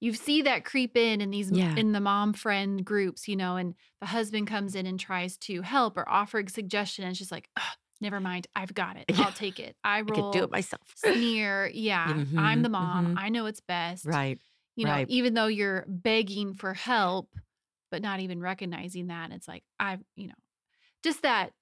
you 0.00 0.14
see 0.14 0.42
that 0.42 0.64
creep 0.64 0.96
in 0.96 1.20
in 1.20 1.30
these 1.30 1.50
Yeah. 1.50 1.76
in 1.76 1.92
the 1.92 2.00
mom 2.00 2.32
friend 2.32 2.84
groups, 2.84 3.28
you 3.28 3.36
know, 3.36 3.56
and 3.56 3.74
the 4.00 4.06
husband 4.06 4.46
comes 4.46 4.74
in 4.74 4.86
and 4.86 4.98
tries 4.98 5.36
to 5.38 5.62
help 5.62 5.96
or 5.96 6.08
offer 6.08 6.38
a 6.40 6.48
suggestion, 6.48 7.04
and 7.04 7.10
it's 7.10 7.18
just 7.18 7.32
like, 7.32 7.50
"Ugh, 7.56 7.76
never 8.00 8.18
mind, 8.20 8.46
I've 8.56 8.72
got 8.74 8.96
it. 8.96 9.08
Yeah. 9.08 9.16
I'll 9.18 9.32
take 9.32 9.60
it. 9.60 9.76
I 9.84 10.00
I 10.08 10.10
roll. 10.10 10.12
could 10.12 10.30
do 10.30 10.44
it 10.44 10.50
myself. 10.50 10.96
Sneer, 10.96 11.70
yeah, 11.74 12.22
I'm 12.36 12.62
Mhm, 12.62 12.64
the 12.64 12.68
mom. 12.70 13.08
mhm. 13.08 13.16
I 13.16 13.28
know 13.28 13.46
it's 13.46 13.60
best. 13.60 14.04
right. 14.04 14.40
You 14.76 14.86
know, 14.86 14.98
right. 14.98 15.08
even 15.08 15.34
though 15.34 15.46
you're 15.48 15.84
begging 15.88 16.54
for 16.54 16.74
help, 16.74 17.34
but 17.90 18.02
not 18.02 18.20
even 18.20 18.40
recognizing 18.40 19.08
that, 19.08 19.32
it's 19.32 19.48
like 19.48 19.64
I've, 19.80 20.02
you 20.16 20.28
know, 20.28 20.34
just 21.02 21.22
that. 21.22 21.52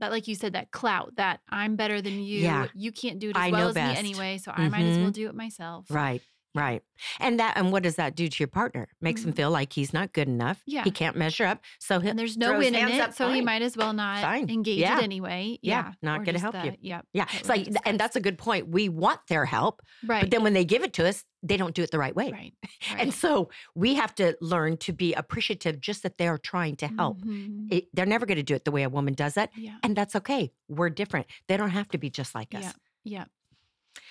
That, 0.00 0.10
like 0.12 0.28
you 0.28 0.34
said, 0.36 0.52
that 0.52 0.70
clout 0.70 1.16
that 1.16 1.40
I'm 1.48 1.74
better 1.76 2.00
than 2.00 2.14
you. 2.20 2.40
Yeah. 2.40 2.66
You 2.74 2.92
can't 2.92 3.18
do 3.18 3.30
it 3.30 3.36
as 3.36 3.42
I 3.42 3.50
well 3.50 3.68
as 3.68 3.74
best. 3.74 3.92
me 4.02 4.08
anyway, 4.10 4.38
so 4.38 4.52
I 4.54 4.68
might 4.68 4.84
as 4.84 4.96
well 4.98 5.08
Mhm. 5.10 5.12
do 5.14 5.28
it 5.28 5.34
myself. 5.34 5.86
Right. 5.90 6.22
Right. 6.54 6.82
And 7.20 7.38
that 7.38 7.56
and 7.56 7.70
what 7.70 7.82
does 7.82 7.96
that 7.96 8.16
do 8.16 8.26
to 8.26 8.36
your 8.40 8.48
partner? 8.48 8.88
Makes 9.00 9.22
him 9.24 9.32
Mhm. 9.32 9.36
feel 9.36 9.50
like 9.50 9.72
he's 9.72 9.92
not 9.92 10.12
good 10.12 10.28
enough. 10.28 10.62
Yeah. 10.66 10.82
He 10.82 10.90
can't 10.90 11.14
measure 11.16 11.44
up. 11.44 11.60
So 11.78 12.00
And 12.00 12.18
there's 12.18 12.36
no 12.36 12.58
win 12.58 12.74
in 12.74 12.88
it, 12.88 13.14
so 13.14 13.30
he 13.30 13.40
might 13.42 13.62
as 13.62 13.76
well 13.76 13.92
not 13.92 14.22
Fine. 14.22 14.48
engage 14.50 14.78
Yeah. 14.78 14.98
it 14.98 15.04
anyway. 15.04 15.58
Yeah, 15.62 15.88
Yeah, 15.88 15.92
not 16.02 16.24
gonna 16.24 16.38
help 16.38 16.56
you. 16.64 16.74
Yeah. 16.80 17.02
what 17.12 17.34
It's 17.34 17.48
like 17.48 17.68
and 17.84 18.00
that's 18.00 18.16
a 18.16 18.20
good 18.20 18.38
point. 18.38 18.68
We 18.68 18.88
want 18.88 19.20
their 19.28 19.44
help, 19.44 19.82
right. 20.04 20.22
but 20.22 20.30
then 20.30 20.42
when 20.42 20.54
they 20.54 20.64
give 20.64 20.82
it 20.82 20.92
to 20.94 21.06
us, 21.06 21.24
they 21.42 21.56
don't 21.56 21.74
do 21.74 21.82
it 21.82 21.90
the 21.92 21.98
right 21.98 22.16
way. 22.16 22.32
right. 22.32 22.54
And 22.98 23.12
so 23.14 23.50
we 23.76 23.94
have 23.94 24.14
to 24.16 24.36
learn 24.40 24.78
to 24.78 24.92
be 24.92 25.12
appreciative 25.14 25.80
just 25.80 26.02
that 26.02 26.18
they're 26.18 26.38
trying 26.38 26.76
to 26.76 26.88
help. 26.88 27.20
Mhm. 27.20 27.70
It, 27.72 27.88
they're 27.92 28.06
never 28.06 28.26
going 28.26 28.36
to 28.38 28.42
do 28.42 28.54
it 28.54 28.64
the 28.64 28.72
way 28.72 28.82
a 28.82 28.88
woman 28.88 29.14
does 29.14 29.36
it. 29.36 29.50
Yeah. 29.54 29.76
And 29.84 29.94
that's 29.94 30.16
okay. 30.16 30.50
We're 30.68 30.90
different. 30.90 31.26
They 31.46 31.56
don't 31.56 31.70
have 31.70 31.88
to 31.90 31.98
be 31.98 32.10
just 32.10 32.34
like 32.34 32.54
us. 32.54 32.64
Yeah. 32.64 32.72
Yeah. 33.04 33.24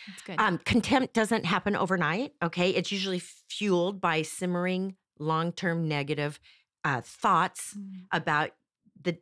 That's 0.07 0.21
good. 0.23 0.39
Um, 0.39 0.57
contempt 0.59 1.13
doesn't 1.13 1.45
happen 1.45 1.75
overnight. 1.75 2.33
Okay. 2.43 2.69
It's 2.71 2.91
usually 2.91 3.19
fueled 3.49 3.99
by 4.01 4.21
simmering 4.21 4.95
long 5.19 5.51
term 5.51 5.87
negative 5.87 6.39
uh, 6.83 7.01
thoughts 7.03 7.75
Mm. 7.77 8.03
about 8.11 8.51
the, 9.01 9.17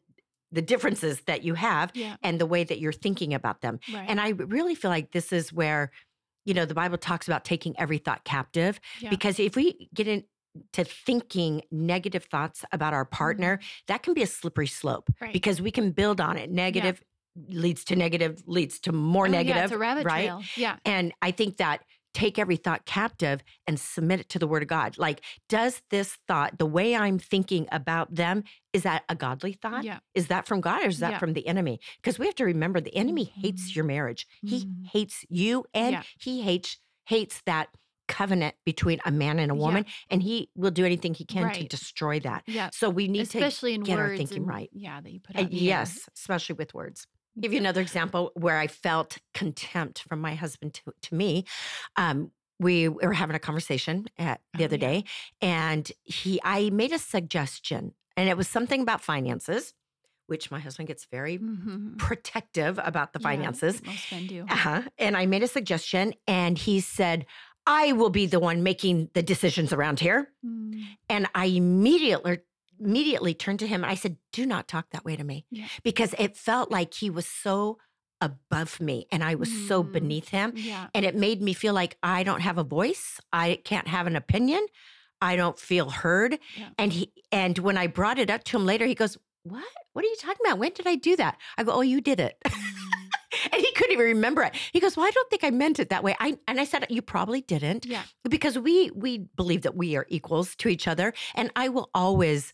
the 0.52 0.62
differences 0.62 1.22
that 1.22 1.44
you 1.44 1.54
have 1.56 1.92
yeah. 1.96 2.16
and 2.22 2.40
the 2.40 2.46
way 2.46 2.64
that 2.64 2.80
you're 2.80 2.94
thinking 2.94 3.34
about 3.34 3.62
them. 3.62 3.80
Right. 3.94 4.06
And 4.08 4.22
I 4.22 4.30
really 4.30 4.76
feel 4.76 4.92
like 4.92 5.12
this 5.12 5.34
is 5.34 5.52
where, 5.52 5.92
you 6.46 6.54
know, 6.54 6.66
the 6.66 6.76
Bible 6.76 6.98
talks 6.98 7.28
about 7.28 7.44
taking 7.44 7.78
every 7.80 7.98
thought 7.98 8.24
captive 8.24 8.80
yeah. 9.00 9.10
because 9.10 9.40
if 9.40 9.56
we 9.56 9.90
get 9.94 10.08
into 10.08 10.26
thinking 10.84 11.62
negative 11.72 12.26
thoughts 12.26 12.64
about 12.72 12.94
our 12.94 13.06
partner, 13.06 13.60
that 13.88 14.04
can 14.04 14.14
be 14.14 14.22
a 14.22 14.28
slippery 14.28 14.68
slope 14.68 15.10
Right. 15.20 15.34
because 15.34 15.62
we 15.62 15.72
can 15.72 15.92
build 15.92 16.22
on 16.22 16.38
it. 16.38 16.52
Negative 16.52 17.02
leads 17.50 17.84
to 17.86 17.96
negative, 17.96 18.42
leads 18.46 18.80
to 18.82 18.92
more 18.92 19.28
Oh, 19.28 19.32
negative. 19.32 19.56
Yeah, 19.58 19.64
it's 19.66 19.74
a 19.74 19.78
rabbit 19.78 20.06
right? 20.06 20.26
trail. 20.28 20.44
Yeah. 20.56 20.78
And 20.86 21.14
I 21.22 21.32
think 21.32 21.58
that 21.58 21.84
take 22.14 22.40
every 22.40 22.56
thought 22.56 22.86
captive 22.86 23.44
and 23.68 23.78
submit 23.78 24.22
it 24.22 24.30
to 24.30 24.40
the 24.40 24.48
word 24.48 24.62
of 24.64 24.70
God. 24.70 24.98
Like, 24.98 25.20
does 25.50 25.82
this 25.90 26.18
thought, 26.30 26.58
the 26.58 26.66
way 26.66 26.96
I'm 26.96 27.20
thinking 27.20 27.68
about 27.74 28.16
them, 28.16 28.46
is 28.72 28.84
that 28.84 29.04
a 29.10 29.16
godly 29.16 29.52
thought? 29.52 29.84
Yeah. 29.84 30.00
Is 30.14 30.28
that 30.28 30.48
from 30.48 30.62
God 30.62 30.82
or 30.84 30.88
is 30.88 31.00
that 31.00 31.12
Yeah. 31.12 31.18
from 31.20 31.34
the 31.34 31.46
enemy? 31.46 31.82
Because 31.98 32.18
we 32.18 32.26
have 32.26 32.36
to 32.36 32.46
remember 32.46 32.80
the 32.80 32.96
enemy 32.96 33.26
hates 33.26 33.70
Mhm. 33.72 33.76
your 33.76 33.84
marriage. 33.86 34.28
He 34.42 34.62
Mhm. 34.66 34.86
hates 34.94 35.26
you 35.30 35.66
and 35.74 35.92
Yeah. 35.94 36.04
he 36.20 36.42
hates 36.44 36.78
hates 37.08 37.42
that 37.46 37.68
covenant 38.08 38.56
between 38.66 39.00
a 39.06 39.12
man 39.12 39.38
and 39.40 39.52
a 39.52 39.56
Yeah. 39.56 39.60
woman 39.62 39.86
and 40.10 40.24
he 40.24 40.50
will 40.56 40.72
do 40.72 40.86
anything 40.86 41.14
he 41.16 41.26
can 41.26 41.52
to 41.54 41.64
destroy 41.66 42.20
that. 42.22 42.44
Yeah. 42.48 42.70
So 42.72 42.90
we 42.90 43.08
need 43.08 43.22
Especially 43.22 43.74
in 43.74 43.82
get 43.82 44.00
our 44.00 44.16
thinking 44.16 44.38
and- 44.38 44.48
right. 44.48 44.70
Yeah, 44.72 45.02
that 45.02 45.12
you 45.12 45.20
put 45.20 45.34
to 45.36 45.42
out. 45.42 45.46
uh, 45.46 45.50
in 45.50 45.54
air. 45.56 45.62
yes, 45.64 46.08
especially 46.16 46.56
with 46.56 46.74
words. 46.74 47.08
Give 47.40 47.52
you 47.54 47.60
another 47.60 47.82
example 47.82 48.32
where 48.36 48.58
I 48.58 48.68
felt 48.68 49.18
contempt 49.34 50.04
from 50.08 50.22
my 50.22 50.36
husband 50.36 50.74
to, 50.76 50.94
to 51.02 51.16
me. 51.16 51.46
Um, 51.98 52.32
we 52.60 52.88
were 52.88 53.12
having 53.14 53.36
a 53.36 53.40
conversation 53.40 54.06
at 54.18 54.40
the 54.54 54.64
Oh, 54.64 54.66
other 54.66 54.78
yeah. 54.78 54.88
day, 54.88 55.04
and 55.42 55.92
he, 56.04 56.40
I 56.44 56.70
made 56.70 56.94
a 56.94 56.98
suggestion, 57.00 57.94
and 58.16 58.30
it 58.30 58.38
was 58.38 58.48
something 58.48 58.82
about 58.82 59.02
finances, 59.02 59.74
which 60.28 60.50
my 60.50 60.60
husband 60.60 60.88
gets 60.88 61.06
very 61.12 61.38
Mhm. 61.38 61.98
protective 61.98 62.80
about 62.82 63.12
the 63.12 63.20
Yeah, 63.20 63.24
finances. 63.30 63.84
most 63.86 64.10
men 64.12 64.26
do. 64.28 64.46
Uh-huh. 64.50 64.84
And 64.98 65.18
I 65.18 65.26
made 65.26 65.44
a 65.44 65.48
suggestion, 65.50 66.14
and 66.28 66.58
he 66.58 66.80
said, 66.80 67.26
"I 67.68 67.92
will 67.92 68.10
be 68.10 68.26
the 68.26 68.40
one 68.40 68.64
making 68.64 69.10
the 69.14 69.22
decisions 69.22 69.74
around 69.74 70.00
here." 70.00 70.32
Mm. 70.46 70.82
And 71.10 71.28
I 71.36 71.48
immediately 71.48 72.40
immediately 72.80 73.34
turned 73.34 73.60
to 73.60 73.68
him 73.68 73.84
and 73.84 73.92
I 73.92 73.96
said, 73.96 74.18
"Do 74.32 74.46
not 74.46 74.68
talk 74.68 74.90
that 74.92 75.06
way 75.06 75.16
to 75.16 75.24
me." 75.24 75.46
Yeah. 75.52 75.68
Because 75.84 76.14
it 76.20 76.36
felt 76.38 76.72
like 76.72 76.94
he 76.94 77.10
was 77.10 77.26
so 77.28 77.78
above 78.22 78.80
me 78.80 79.08
and 79.12 79.24
I 79.24 79.36
was 79.36 79.50
so 79.68 79.84
Mm. 79.84 79.92
beneath 79.92 80.30
him 80.30 80.54
Yeah. 80.56 80.88
and 80.94 81.06
it 81.06 81.16
made 81.16 81.42
me 81.42 81.54
feel 81.54 81.74
like 81.74 81.98
I 82.02 82.24
don't 82.24 82.42
have 82.42 82.58
a 82.58 82.64
voice. 82.64 83.20
I 83.34 83.60
can't 83.66 83.88
have 83.88 84.08
an 84.08 84.16
opinion. 84.16 84.66
I 85.22 85.36
don't 85.36 85.60
feel 85.60 85.90
heard. 85.90 86.40
Yeah. 86.58 86.70
And 86.78 86.94
he 86.94 87.12
and 87.32 87.58
when 87.60 87.78
I 87.78 87.88
brought 87.88 88.20
it 88.20 88.30
up 88.30 88.44
to 88.46 88.58
him 88.58 88.66
later, 88.66 88.86
he 88.86 88.96
goes, 88.96 89.18
"What? 89.44 89.64
What 89.94 90.04
are 90.06 90.08
you 90.08 90.16
talking 90.20 90.46
about? 90.46 90.60
When 90.60 90.72
did 90.74 90.88
I 90.88 90.96
do 90.96 91.16
that?" 91.18 91.38
I 91.58 91.64
go, 91.64 91.72
"Oh, 91.74 91.82
you 91.82 92.02
did 92.02 92.20
it." 92.20 92.42
And 93.56 93.64
he 93.64 93.72
couldn't 93.74 93.94
even 93.94 94.06
remember 94.06 94.44
it. 94.44 94.54
He 94.74 94.80
goes, 94.82 94.98
"Well, 94.98 95.06
I 95.08 95.12
don't 95.12 95.30
think 95.30 95.44
I 95.46 95.50
meant 95.50 95.80
it 95.80 95.90
that 95.90 96.04
way." 96.04 96.16
I 96.20 96.38
and 96.48 96.60
I 96.60 96.66
said, 96.66 96.86
"You 96.90 97.02
probably 97.02 97.42
didn't." 97.42 97.86
Yeah. 97.86 98.04
because 98.30 98.60
we 98.60 98.92
we 98.94 99.20
believe 99.36 99.62
that 99.62 99.76
we 99.76 99.96
are 99.96 100.06
equals 100.10 100.56
to 100.58 100.68
each 100.70 100.88
other 100.88 101.14
and 101.36 101.52
i 101.56 101.70
will 101.70 101.90
always 101.94 102.52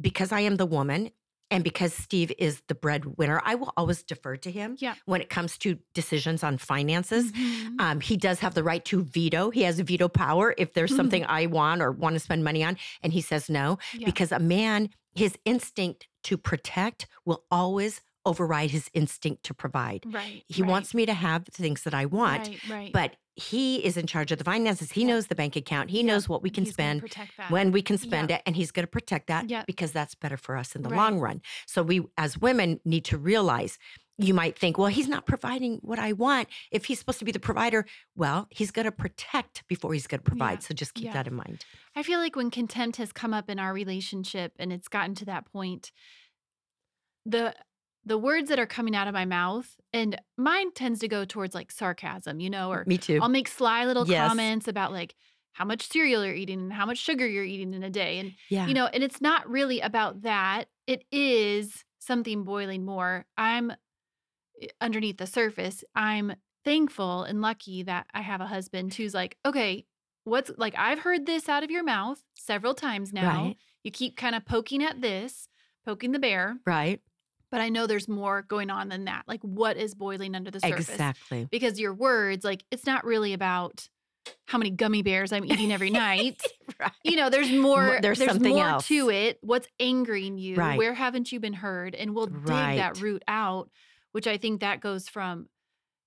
because 0.00 0.30
i 0.32 0.40
am 0.40 0.56
the 0.56 0.66
woman 0.66 1.10
and 1.50 1.62
because 1.64 1.92
steve 1.94 2.32
is 2.38 2.62
the 2.68 2.74
breadwinner 2.74 3.40
i 3.44 3.54
will 3.54 3.72
always 3.76 4.02
defer 4.02 4.36
to 4.36 4.50
him 4.50 4.76
Yeah. 4.78 4.94
when 5.06 5.20
it 5.20 5.30
comes 5.30 5.56
to 5.58 5.78
decisions 5.94 6.42
on 6.44 6.58
finances 6.58 7.32
Mhm. 7.32 7.80
um, 7.80 8.00
he 8.00 8.16
does 8.16 8.40
have 8.40 8.54
the 8.54 8.62
right 8.64 8.84
to 8.86 9.02
veto 9.04 9.50
he 9.50 9.62
has 9.62 9.78
a 9.78 9.84
veto 9.84 10.08
power 10.08 10.54
if 10.58 10.74
there's 10.74 10.94
something 10.94 11.24
i 11.26 11.46
want 11.46 11.80
or 11.82 11.90
want 11.92 12.14
to 12.14 12.20
spend 12.20 12.42
money 12.44 12.62
on 12.64 12.76
and 13.02 13.12
he 13.12 13.20
says 13.20 13.48
no 13.48 13.78
Yeah. 13.94 14.06
because 14.06 14.32
a 14.32 14.38
man 14.38 14.90
his 15.14 15.36
instinct 15.44 16.08
to 16.24 16.36
protect 16.36 17.06
will 17.24 17.44
always 17.50 18.00
override 18.24 18.70
his 18.70 18.88
instinct 18.94 19.42
to 19.44 19.54
provide 19.54 20.04
Right. 20.06 20.44
he 20.48 20.62
right, 20.62 20.70
wants 20.70 20.94
me 20.94 21.06
to 21.06 21.14
have 21.14 21.44
things 21.46 21.82
that 21.82 21.94
i 21.94 22.04
want 22.06 22.48
Right. 22.48 22.68
Right. 22.68 22.92
but 22.92 23.16
he 23.34 23.82
is 23.82 23.96
in 23.96 24.06
charge 24.06 24.30
of 24.30 24.36
the 24.36 24.44
finances. 24.44 24.92
He 24.92 25.00
Yeah. 25.00 25.06
knows 25.06 25.28
the 25.28 25.34
bank 25.34 25.56
account. 25.56 25.88
He 25.88 26.00
Yeah. 26.02 26.06
knows 26.08 26.28
what 26.28 26.42
we 26.42 26.50
can 26.50 26.64
He's 26.64 26.74
spend, 26.74 27.14
when 27.48 27.72
we 27.72 27.80
can 27.80 27.96
spend 27.96 28.30
it, 28.30 28.42
and 28.44 28.54
he's 28.54 28.70
going 28.70 28.82
to 28.82 28.90
protect 28.90 29.28
that 29.28 29.66
because 29.66 29.90
that's 29.90 30.14
better 30.14 30.36
for 30.36 30.54
us 30.54 30.76
in 30.76 30.82
the 30.82 30.90
Right. 30.90 30.98
long 30.98 31.18
run. 31.18 31.40
So 31.66 31.82
we, 31.82 32.02
as 32.18 32.36
women, 32.36 32.80
need 32.84 33.06
to 33.06 33.16
realize. 33.16 33.78
You 34.18 34.34
might 34.34 34.58
think, 34.58 34.76
well, 34.76 34.88
he's 34.88 35.08
not 35.08 35.24
providing 35.24 35.78
what 35.78 35.98
I 35.98 36.12
want. 36.12 36.48
If 36.70 36.84
he's 36.84 36.98
supposed 36.98 37.20
to 37.20 37.24
be 37.24 37.32
the 37.32 37.40
provider, 37.40 37.86
well, 38.14 38.48
he's 38.50 38.70
going 38.70 38.84
to 38.84 38.92
protect 38.92 39.66
before 39.66 39.94
he's 39.94 40.06
going 40.06 40.20
to 40.20 40.24
provide. 40.30 40.58
Yeah. 40.60 40.66
So 40.66 40.74
just 40.74 40.92
keep 40.92 41.06
Yeah. 41.06 41.14
that 41.14 41.26
in 41.26 41.34
mind. 41.34 41.64
I 41.96 42.02
feel 42.02 42.18
like 42.20 42.36
when 42.36 42.50
contempt 42.50 42.98
has 42.98 43.12
come 43.14 43.32
up 43.32 43.48
in 43.48 43.58
our 43.58 43.72
relationship 43.72 44.52
and 44.58 44.74
it's 44.74 44.88
gotten 44.88 45.14
to 45.14 45.24
that 45.24 45.50
point, 45.50 45.90
the 47.24 47.54
the 48.04 48.18
words 48.18 48.48
that 48.48 48.58
are 48.58 48.66
coming 48.66 48.96
out 48.96 49.06
of 49.08 49.14
my 49.14 49.24
mouth 49.24 49.76
and 49.92 50.20
mine 50.36 50.72
tends 50.72 51.00
to 51.00 51.08
go 51.08 51.24
towards 51.24 51.54
like 51.54 51.70
sarcasm, 51.70 52.40
you 52.40 52.50
know, 52.50 52.70
or 52.72 52.84
Me 52.86 52.98
too. 52.98 53.18
I'll 53.22 53.28
make 53.28 53.48
sly 53.48 53.84
little 53.84 54.06
Yes. 54.06 54.28
comments 54.28 54.68
about 54.68 54.92
like 54.92 55.14
how 55.52 55.64
much 55.64 55.88
cereal 55.88 56.24
you're 56.24 56.34
eating 56.34 56.60
and 56.60 56.72
how 56.72 56.86
much 56.86 56.98
sugar 56.98 57.26
you're 57.26 57.44
eating 57.44 57.74
in 57.74 57.82
a 57.82 57.90
day. 57.90 58.18
And 58.18 58.32
yeah. 58.48 58.66
you 58.66 58.74
know, 58.74 58.86
and 58.86 59.02
it's 59.04 59.20
not 59.20 59.48
really 59.48 59.80
about 59.80 60.22
that. 60.22 60.64
It 60.86 61.04
is 61.12 61.84
something 62.00 62.44
boiling 62.44 62.84
more. 62.84 63.26
I'm 63.36 63.70
eh, 63.70 64.66
underneath 64.80 65.18
the 65.18 65.26
surface. 65.26 65.84
I'm 65.94 66.34
thankful 66.64 67.24
and 67.24 67.40
lucky 67.40 67.82
that 67.84 68.06
I 68.14 68.22
have 68.22 68.40
a 68.40 68.46
husband 68.46 68.94
who's 68.94 69.14
like, 69.14 69.36
okay, 69.44 69.84
what's 70.24 70.50
like, 70.56 70.74
I've 70.76 71.00
heard 71.00 71.26
this 71.26 71.48
out 71.48 71.62
of 71.62 71.70
your 71.70 71.84
mouth 71.84 72.22
several 72.34 72.74
times 72.74 73.12
now. 73.12 73.44
Right. 73.44 73.56
You 73.84 73.90
keep 73.90 74.16
kind 74.16 74.34
of 74.34 74.44
poking 74.46 74.82
at 74.82 75.00
this, 75.00 75.48
poking 75.84 76.12
the 76.12 76.18
bear, 76.18 76.56
right. 76.66 77.00
But 77.52 77.60
I 77.60 77.68
know 77.68 77.86
there's 77.86 78.08
more 78.08 78.42
going 78.42 78.70
on 78.70 78.88
than 78.88 79.04
that. 79.04 79.24
Like, 79.28 79.42
what 79.42 79.76
is 79.76 79.94
boiling 79.94 80.34
under 80.34 80.50
the 80.50 80.58
surface? 80.58 80.88
Exactly. 80.88 81.46
Because 81.50 81.78
your 81.78 81.92
words, 81.92 82.44
like, 82.44 82.64
it's 82.70 82.86
not 82.86 83.04
really 83.04 83.34
about 83.34 83.86
how 84.46 84.56
many 84.56 84.70
gummy 84.70 85.02
bears 85.02 85.32
I'm 85.32 85.44
eating 85.44 85.70
every 85.72 85.90
night 85.90 86.40
right. 86.80 86.92
you 87.04 87.16
know, 87.16 87.28
there's 87.28 87.50
more. 87.52 87.98
there's 88.00 88.24
something 88.24 88.54
more 88.54 88.66
else. 88.66 88.88
to 88.88 89.10
it. 89.10 89.38
What's 89.42 89.68
angering 89.78 90.38
you? 90.38 90.56
Right. 90.56 90.78
Where 90.78 90.94
haven't 90.94 91.30
you 91.30 91.40
been 91.40 91.52
heard? 91.52 91.94
And 91.94 92.14
we'll 92.14 92.26
dig 92.26 92.46
that 92.46 93.00
root 93.00 93.22
out. 93.28 93.68
Which 94.12 94.26
I 94.26 94.38
think 94.38 94.60
that 94.60 94.80
goes 94.80 95.08
from, 95.08 95.48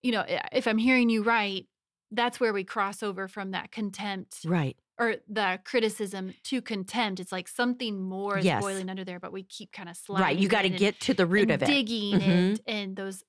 you 0.02 0.12
know, 0.12 0.22
eh, 0.22 0.40
if 0.52 0.68
I'm 0.68 0.78
hearing 0.78 1.10
you 1.10 1.24
right, 1.24 1.66
that's 2.12 2.40
where 2.40 2.54
we 2.54 2.64
cross 2.64 3.04
over 3.04 3.28
from 3.28 3.52
that 3.52 3.72
contempt 3.72 4.38
Right. 4.46 4.78
Or 4.98 5.16
the 5.28 5.60
criticism 5.66 6.34
to 6.44 6.62
contempt. 6.62 7.20
It's 7.20 7.32
like 7.32 7.48
something 7.48 8.02
more 8.02 8.38
is 8.38 8.46
Yes. 8.46 8.62
boiling 8.62 8.90
under 8.90 9.04
there, 9.04 9.20
but 9.20 9.32
we 9.34 9.44
keep 9.44 9.72
kind 9.72 9.90
of 9.90 9.98
sliding. 9.98 10.24
Right. 10.24 10.38
You 10.38 10.48
got 10.48 10.62
to 10.64 10.70
get 10.70 11.00
to 11.02 11.14
the 11.14 11.25
root 11.25 11.52
of 11.52 11.62
it. 11.62 11.66
digging 11.66 12.20
Mhm. 12.20 12.28
and 12.28 12.60
and 12.68 12.96
those. 12.96 13.24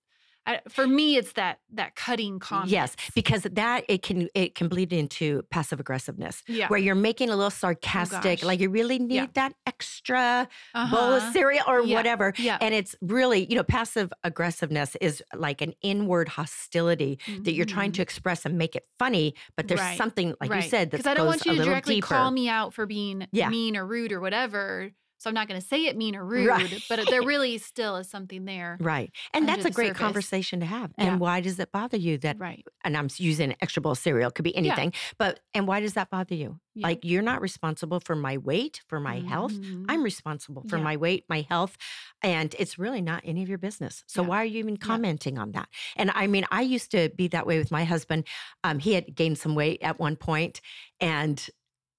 I, 0.46 0.60
for 0.68 0.86
me, 0.86 1.16
it's 1.16 1.32
that 1.32 1.58
that 1.74 1.96
cutting 1.96 2.38
comment. 2.38 2.70
Yes, 2.70 2.94
because 3.14 3.42
that 3.42 3.84
it 3.88 4.02
can 4.02 4.28
it 4.34 4.54
can 4.54 4.68
bleed 4.68 4.92
into 4.92 5.42
passive 5.50 5.80
aggressiveness, 5.80 6.42
yeah, 6.46 6.68
where 6.68 6.78
you're 6.78 6.94
making 6.94 7.30
a 7.30 7.36
little 7.36 7.50
sarcastic, 7.50 8.40
gosh. 8.40 8.42
like 8.44 8.60
you 8.60 8.70
really 8.70 8.98
need 8.98 9.14
Yeah. 9.14 9.26
that 9.34 9.54
extra 9.66 10.48
uh-huh. 10.74 10.94
bowl 10.96 11.12
of 11.14 11.22
cereal 11.32 11.64
or 11.66 11.82
Yeah. 11.82 11.96
whatever. 11.96 12.32
Yeah, 12.38 12.58
And 12.60 12.74
it's 12.74 12.94
really, 13.00 13.46
you 13.50 13.56
know, 13.56 13.62
passive 13.64 14.12
aggressiveness 14.24 14.96
is 15.00 15.22
like 15.34 15.60
an 15.62 15.74
inward 15.82 16.28
hostility 16.28 17.18
that 17.42 17.52
you're 17.52 17.66
trying 17.66 17.92
to 17.92 18.02
express 18.02 18.44
and 18.44 18.56
make 18.56 18.76
it 18.76 18.86
funny, 18.98 19.34
but 19.56 19.68
there's 19.68 19.80
Mm-hmm. 19.80 19.88
Right. 19.90 19.98
something, 19.98 20.34
like 20.40 20.54
you 20.54 20.62
said, 20.68 20.90
that 20.90 20.98
because 20.98 21.06
I 21.06 21.14
don't 21.14 21.26
want 21.26 21.44
you 21.44 21.54
to 21.56 21.64
directly 21.64 21.96
deeper. 21.96 22.06
call 22.08 22.30
me 22.30 22.48
out 22.48 22.72
for 22.72 22.86
being 22.86 23.26
mean 23.32 23.76
or 23.76 23.86
rude 23.86 24.12
or 24.12 24.20
whatever. 24.20 24.90
So 25.18 25.30
I'm 25.30 25.34
not 25.34 25.48
going 25.48 25.60
to 25.60 25.66
say 25.66 25.86
it 25.86 25.96
mean 25.96 26.14
or 26.16 26.24
rude, 26.26 26.48
Right. 26.48 26.84
but 26.88 27.08
there 27.08 27.22
really 27.22 27.58
still 27.58 27.96
is 27.96 28.08
something 28.08 28.44
there. 28.44 28.76
Right. 28.80 29.10
And 29.32 29.48
that's 29.48 29.64
a 29.64 29.70
great 29.70 29.88
surface. 29.88 30.00
conversation 30.00 30.60
to 30.60 30.66
have. 30.66 30.92
Yeah. 30.98 31.04
And 31.12 31.20
why 31.20 31.40
does 31.40 31.58
it 31.58 31.72
bother 31.72 31.96
you 31.96 32.18
that, 32.18 32.38
Right. 32.38 32.64
and 32.84 32.96
I'm 32.96 33.08
using 33.16 33.56
extra 33.60 33.80
bowl 33.82 33.94
cereal, 33.94 34.30
could 34.30 34.44
be 34.44 34.54
anything, 34.56 34.92
but, 35.18 35.40
and 35.54 35.66
why 35.66 35.80
does 35.80 35.94
that 35.94 36.10
bother 36.10 36.34
you? 36.34 36.60
Yeah. 36.74 36.88
Like, 36.88 37.04
you're 37.04 37.22
not 37.22 37.40
responsible 37.40 38.00
for 38.00 38.14
my 38.14 38.36
weight, 38.36 38.82
for 38.88 39.00
my 39.00 39.20
health. 39.20 39.52
Mhm. 39.54 39.86
I'm 39.88 40.02
responsible 40.02 40.62
for 40.68 40.76
Yeah. 40.76 40.82
my 40.84 40.96
weight, 40.98 41.24
my 41.28 41.46
health, 41.48 41.76
and 42.22 42.54
it's 42.58 42.78
really 42.78 43.00
not 43.00 43.22
any 43.24 43.42
of 43.42 43.48
your 43.48 43.56
business. 43.58 44.04
So 44.06 44.20
Yeah. 44.22 44.28
why 44.28 44.42
are 44.42 44.44
you 44.44 44.58
even 44.58 44.76
commenting 44.76 45.38
on 45.38 45.52
that? 45.52 45.68
And 45.96 46.10
I 46.14 46.26
mean, 46.26 46.44
I 46.50 46.60
used 46.60 46.90
to 46.90 47.08
be 47.16 47.28
that 47.28 47.46
way 47.46 47.58
with 47.58 47.70
my 47.70 47.84
husband. 47.84 48.24
Um, 48.62 48.78
he 48.78 48.92
had 48.92 49.14
gained 49.14 49.38
some 49.38 49.54
weight 49.54 49.80
at 49.82 49.98
one 49.98 50.16
point, 50.16 50.60
and 51.00 51.48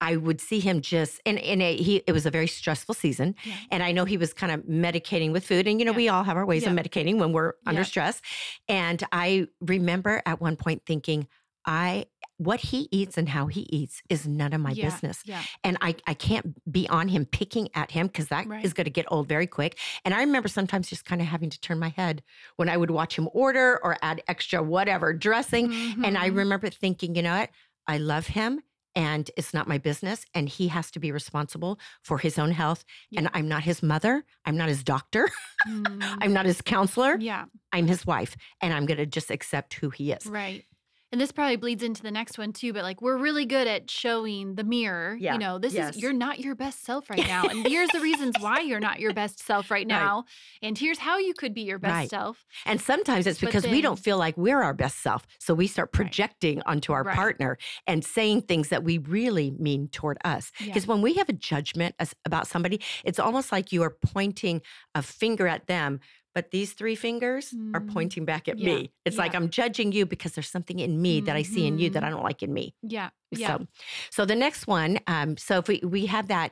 I 0.02 0.16
would 0.16 0.40
see 0.40 0.60
him 0.60 0.82
just 0.82 1.20
and 1.26 1.40
and 1.40 1.62
it, 1.62 1.80
he 1.80 2.04
it 2.08 2.12
was 2.12 2.26
a 2.26 2.32
very 2.32 2.48
stressful 2.48 2.96
season, 2.96 3.36
Yeah. 3.44 3.56
and 3.72 3.84
I 3.84 3.92
know 3.92 4.06
he 4.06 4.18
was 4.18 4.34
kind 4.34 4.52
of 4.52 4.62
medicating 4.62 5.32
with 5.32 5.46
food, 5.46 5.68
and 5.68 5.80
you 5.80 5.86
know 5.86 5.92
Yeah. 5.92 5.98
we 5.98 6.10
all 6.10 6.24
have 6.24 6.38
our 6.38 6.46
ways 6.46 6.66
of 6.68 6.74
medicating 6.74 7.18
when 7.18 7.32
we're 7.34 7.54
under 7.66 7.82
Yeah. 7.82 7.86
stress. 7.86 8.22
And 8.70 9.04
I 9.12 9.48
remember 9.62 10.22
at 10.26 10.40
one 10.42 10.56
point 10.56 10.84
thinking, 10.86 11.28
I 11.66 12.06
what 12.40 12.60
he 12.60 12.88
eats 12.92 13.18
and 13.18 13.28
how 13.28 13.48
he 13.48 13.62
eats 13.62 14.04
is 14.10 14.28
none 14.28 14.54
of 14.54 14.62
my 14.62 14.70
Yeah. 14.72 14.92
business 14.92 15.24
Yeah. 15.26 15.42
and 15.64 15.76
I, 15.82 15.96
I 16.06 16.14
can't 16.14 16.56
be 16.72 16.88
on 16.88 17.08
him 17.08 17.26
picking 17.26 17.68
at 17.74 17.90
him 17.90 18.06
because 18.06 18.28
that 18.28 18.44
is 18.46 18.48
Right. 18.48 18.76
going 18.76 18.86
to 18.86 18.92
get 18.92 19.08
old 19.10 19.28
very 19.28 19.48
quick. 19.48 19.76
And 20.06 20.14
I 20.14 20.20
remember 20.20 20.48
sometimes 20.48 20.88
just 20.88 21.04
kind 21.04 21.20
of 21.20 21.26
having 21.26 21.50
to 21.50 21.60
turn 21.60 21.80
my 21.80 21.90
head 21.90 22.22
when 22.58 22.70
I 22.70 22.78
would 22.78 22.92
watch 22.92 23.18
him 23.18 23.28
order 23.34 23.80
or 23.84 23.98
add 24.04 24.22
extra 24.28 24.62
whatever 24.62 25.14
dressing. 25.14 25.74
And 26.04 26.16
I 26.16 26.30
Mhm. 26.30 26.36
remember 26.38 26.70
thinking, 26.70 27.16
you 27.16 27.24
know 27.24 27.40
what? 27.40 27.50
I 27.88 27.98
love 27.98 28.28
him 28.28 28.62
and 28.98 29.30
it's 29.38 29.54
not 29.54 29.68
my 29.68 29.78
business. 29.78 30.26
And 30.34 30.50
he 30.50 30.70
has 30.70 30.90
to 30.92 31.00
be 31.00 31.12
responsible 31.12 31.80
for 32.02 32.18
his 32.18 32.40
own 32.40 32.50
health. 32.50 32.84
And 33.16 33.30
I'm 33.34 33.48
not 33.48 33.62
his 33.62 33.84
mother. 33.84 34.26
I'm 34.44 34.58
not 34.58 34.70
his 34.70 34.84
doctor. 34.84 35.30
Mm. 35.68 36.18
I'm 36.22 36.34
not 36.34 36.48
his 36.48 36.62
counselor. 36.62 37.16
yeah. 37.20 37.46
I'm 37.72 37.86
his 37.86 38.08
wife. 38.08 38.36
And 38.60 38.74
I'm 38.74 38.88
going 38.88 38.98
to 38.98 39.06
just 39.06 39.30
accept 39.30 39.76
who 39.76 39.92
he 39.92 40.12
is. 40.12 40.26
Right. 40.26 40.66
And 41.18 41.22
this 41.24 41.32
probably 41.32 41.56
bleeds 41.56 41.82
into 41.82 42.04
the 42.04 42.12
next 42.12 42.38
one 42.38 42.54
too, 42.54 42.74
but 42.74 42.84
like 42.84 43.02
we're 43.02 43.18
really 43.18 43.48
good 43.48 43.66
at 43.66 43.90
showing 43.90 44.54
the 44.54 44.64
mirror. 44.64 45.18
Yeah. 45.20 45.34
You 45.34 45.40
know, 45.40 45.58
this 45.58 45.74
Yes. 45.74 45.96
is 45.96 46.02
you're 46.04 46.14
not 46.14 46.40
your 46.42 46.54
best 46.54 46.86
self 46.86 47.10
right 47.10 47.26
now. 47.26 47.48
And 47.48 47.66
here's 47.68 47.90
the 47.90 48.00
reasons 48.02 48.36
why 48.40 48.60
you're 48.60 48.80
not 48.80 49.00
your 49.00 49.16
best 49.16 49.40
self 49.40 49.72
right 49.72 49.88
now. 49.88 50.26
And 50.62 50.78
here's 50.78 51.00
how 51.00 51.18
you 51.18 51.34
could 51.34 51.56
be 51.56 51.62
your 51.62 51.80
best 51.80 51.92
Right. 51.92 52.10
self. 52.12 52.46
And 52.68 52.80
sometimes 52.80 53.26
it's 53.26 53.40
because 53.40 53.66
we 53.66 53.82
don't 53.82 53.98
feel 53.98 54.20
like 54.20 54.38
we're 54.38 54.62
our 54.62 54.76
best 54.76 55.00
self. 55.02 55.26
So 55.40 55.56
we 55.56 55.66
start 55.66 55.88
Right. 55.88 55.94
projecting 56.06 56.62
onto 56.68 56.94
our 56.94 57.02
Right. 57.02 57.16
partner 57.16 57.58
and 57.88 58.06
saying 58.06 58.44
things 58.44 58.70
that 58.70 58.84
we 58.84 59.00
really 59.00 59.50
mean 59.58 59.88
toward 59.88 60.20
us. 60.24 60.52
Yeah. 60.60 60.68
Because 60.68 60.86
when 60.86 61.02
we 61.02 61.16
have 61.16 61.30
a 61.30 61.34
judgment 61.34 61.96
as, 61.98 62.14
about 62.26 62.46
somebody, 62.46 62.80
it's 63.04 63.18
almost 63.18 63.52
like 63.52 63.72
you 63.72 63.82
are 63.82 63.98
pointing 64.06 64.62
a 64.94 65.02
finger 65.02 65.48
at 65.48 65.66
them. 65.66 66.00
But 66.38 66.52
these 66.52 66.74
three 66.74 66.94
fingers 66.94 67.52
are 67.74 67.82
Mm. 67.82 67.92
pointing 67.92 68.24
back 68.24 68.48
at 68.48 68.60
Yeah. 68.60 68.76
me. 68.76 68.92
It's 69.06 69.18
like 69.18 69.34
I'm 69.34 69.50
judging 69.50 69.92
you 69.92 70.06
because 70.06 70.34
there's 70.34 70.48
something 70.52 70.78
in 70.78 71.02
me 71.02 71.20
that 71.22 71.36
I 71.36 71.42
see 71.42 71.66
in 71.66 71.80
you 71.80 71.90
that. 71.90 72.04
I 72.04 72.12
don't 72.12 72.22
like 72.22 72.44
in 72.44 72.54
me. 72.54 72.76
Yeah. 72.84 73.10
Yeah. 73.32 73.58
So, 73.58 73.68
so 74.12 74.26
the 74.26 74.36
next 74.36 74.68
one. 74.68 75.00
Um, 75.08 75.36
so 75.38 75.58
if 75.58 75.68
we 75.68 75.80
we 75.84 76.06
have 76.06 76.28
that 76.28 76.52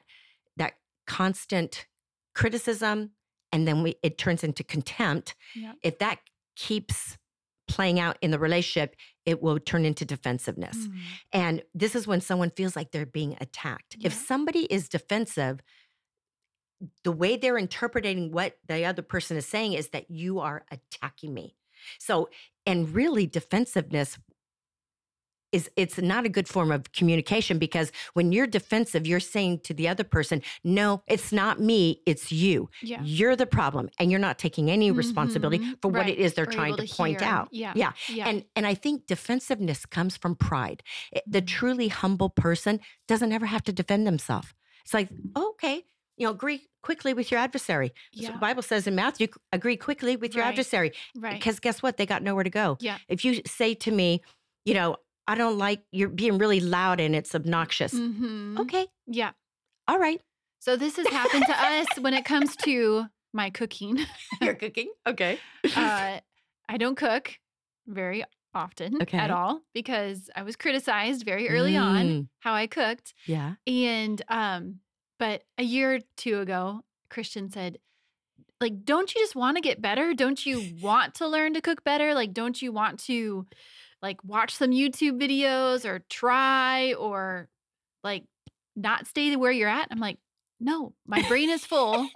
that 0.57 0.73
constant 1.05 1.85
criticism, 2.33 3.11
and 3.51 3.67
then 3.67 3.83
we 3.83 3.93
it 4.01 4.17
turns 4.17 4.43
into 4.43 4.63
contempt. 4.63 5.35
Yeah. 5.55 5.73
If 5.83 5.99
that 5.99 6.17
keeps 6.55 7.19
playing 7.67 7.99
out 7.99 8.17
in 8.21 8.31
the 8.31 8.39
relationship, 8.39 8.95
it 9.23 9.39
will 9.43 9.59
turn 9.59 9.85
into 9.85 10.03
defensiveness. 10.03 10.77
Mm. 10.87 10.99
And 11.31 11.63
this 11.75 11.93
is 11.95 12.07
when 12.07 12.21
someone 12.21 12.49
feels 12.49 12.75
like 12.75 12.89
they're 12.89 13.05
being 13.05 13.37
attacked. 13.39 13.97
If 14.03 14.13
somebody 14.13 14.61
is 14.61 14.89
defensive, 14.89 15.59
the 17.03 17.11
way 17.11 17.37
they're 17.37 17.57
interpreting 17.57 18.31
what 18.31 18.57
the 18.67 18.85
other 18.85 19.01
person 19.01 19.37
is 19.37 19.45
saying 19.45 19.73
is 19.73 19.89
that 19.89 20.09
you 20.11 20.39
are 20.39 20.65
attacking 20.71 21.33
me. 21.33 21.55
So, 21.99 22.29
and 22.65 22.93
really 22.93 23.27
defensiveness 23.27 24.17
is 25.51 25.69
it's 25.77 25.97
not 25.99 26.25
a 26.25 26.29
good 26.29 26.49
form 26.49 26.69
of 26.71 26.91
communication 26.91 27.59
because 27.59 27.91
when 28.13 28.31
you're 28.33 28.47
defensive, 28.47 29.07
you're 29.07 29.21
saying 29.21 29.59
to 29.59 29.73
the 29.73 29.87
other 29.87 30.03
person, 30.03 30.41
no, 30.65 31.01
it's 31.07 31.31
not 31.31 31.61
me, 31.61 32.01
it's 32.05 32.29
you. 32.31 32.69
Yeah. 32.81 32.99
You're 33.03 33.37
the 33.37 33.45
problem 33.45 33.89
and 33.97 34.11
you're 34.11 34.19
not 34.19 34.37
taking 34.37 34.69
any 34.69 34.91
responsibility 34.91 35.59
Mhm. 35.59 35.81
for 35.81 35.87
what 35.89 35.99
Right. 36.01 36.09
it 36.09 36.19
is 36.19 36.33
they're 36.33 36.43
Or 36.47 36.51
trying 36.51 36.73
able 36.73 36.85
to 36.85 36.93
point 36.93 37.21
hear. 37.21 37.29
out. 37.29 37.47
Yeah. 37.51 37.71
Yeah. 37.75 37.93
Yeah. 38.09 38.27
And 38.27 38.43
and 38.55 38.67
I 38.67 38.73
think 38.73 39.05
defensiveness 39.05 39.85
comes 39.85 40.17
from 40.17 40.35
pride. 40.35 40.83
It- 41.13 41.23
The 41.27 41.41
Mhm. 41.41 41.47
truly 41.47 41.87
humble 41.87 42.29
person 42.31 42.81
doesn't 43.07 43.31
ever 43.31 43.45
have 43.45 43.63
to 43.65 43.71
defend 43.71 44.05
themselves. 44.05 44.47
It's 44.83 44.93
like, 44.93 45.09
oh, 45.35 45.51
okay, 45.51 45.85
you 46.17 46.25
know, 46.25 46.31
agree 46.31 46.67
quickly 46.81 47.13
with 47.13 47.31
your 47.31 47.39
adversary. 47.39 47.93
Yeah. 48.13 48.31
the 48.31 48.37
Bible 48.37 48.61
says 48.61 48.87
in 48.87 48.95
Matthew, 48.95 49.27
agree 49.51 49.75
quickly 49.77 50.15
with 50.15 50.35
your 50.35 50.43
Right. 50.43 50.49
adversary. 50.51 50.93
right. 51.15 51.33
Because 51.33 51.59
guess 51.59 51.81
what? 51.83 51.97
They 51.97 52.05
got 52.05 52.21
nowhere 52.23 52.43
to 52.43 52.49
go. 52.49 52.77
Yeah. 52.79 52.97
If 53.07 53.25
you 53.25 53.41
say 53.45 53.73
to 53.75 53.91
me, 53.91 54.21
you 54.65 54.73
know, 54.73 54.97
I 55.27 55.35
don't 55.35 55.57
like 55.57 55.81
you're 55.91 56.09
being 56.09 56.37
really 56.37 56.59
loud 56.59 56.99
and 56.99 57.15
it's 57.15 57.33
obnoxious. 57.33 57.93
Mhm. 57.93 58.59
Okay. 58.61 58.87
Yeah. 59.07 59.31
All 59.87 59.97
right. 59.99 60.21
So 60.59 60.75
this 60.75 60.95
has 60.97 61.07
happened 61.07 61.45
to 61.47 61.59
us 61.63 61.87
when 61.99 62.13
it 62.13 62.25
comes 62.25 62.55
to 62.57 63.05
my 63.33 63.49
cooking. 63.49 63.99
You're 64.41 64.55
cooking. 64.55 64.91
Okay. 65.05 65.39
uh, 65.75 66.19
I 66.69 66.77
don't 66.77 66.95
cook 66.95 67.37
very 67.87 68.23
often 68.53 69.01
Okay. 69.01 69.17
at 69.17 69.29
all 69.31 69.61
because 69.73 70.29
I 70.35 70.43
was 70.43 70.55
criticized 70.55 71.25
very 71.25 71.49
early 71.49 71.75
on 71.77 72.05
Mm, 72.05 72.27
how 72.39 72.53
I 72.53 72.67
cooked. 72.67 73.13
Yeah. 73.25 73.55
And 73.67 74.21
um, 74.29 74.79
but 75.19 75.43
a 75.57 75.63
year 75.63 75.95
or 75.95 75.99
two 76.17 76.39
ago, 76.39 76.81
Christian 77.09 77.49
said, 77.49 77.77
like, 78.61 78.85
don't 78.85 79.13
you 79.13 79.21
just 79.21 79.35
want 79.35 79.57
to 79.57 79.61
get 79.61 79.81
better? 79.81 80.13
Don't 80.13 80.45
you 80.45 80.75
want 80.81 81.15
to 81.15 81.27
learn 81.27 81.53
to 81.53 81.61
cook 81.61 81.83
better? 81.83 82.13
Like, 82.13 82.33
don't 82.33 82.61
you 82.61 82.71
want 82.71 82.99
to 83.01 83.45
like 84.01 84.23
watch 84.23 84.55
some 84.55 84.71
YouTube 84.71 85.19
videos 85.21 85.85
or 85.85 85.99
try 86.09 86.93
or 86.93 87.49
like 88.03 88.23
not 88.75 89.07
stay 89.07 89.35
where 89.35 89.51
you're 89.51 89.69
at? 89.69 89.87
I'm 89.91 89.99
like, 89.99 90.19
no, 90.59 90.93
my 91.05 91.21
brain 91.27 91.49
is 91.49 91.65
full. 91.65 92.07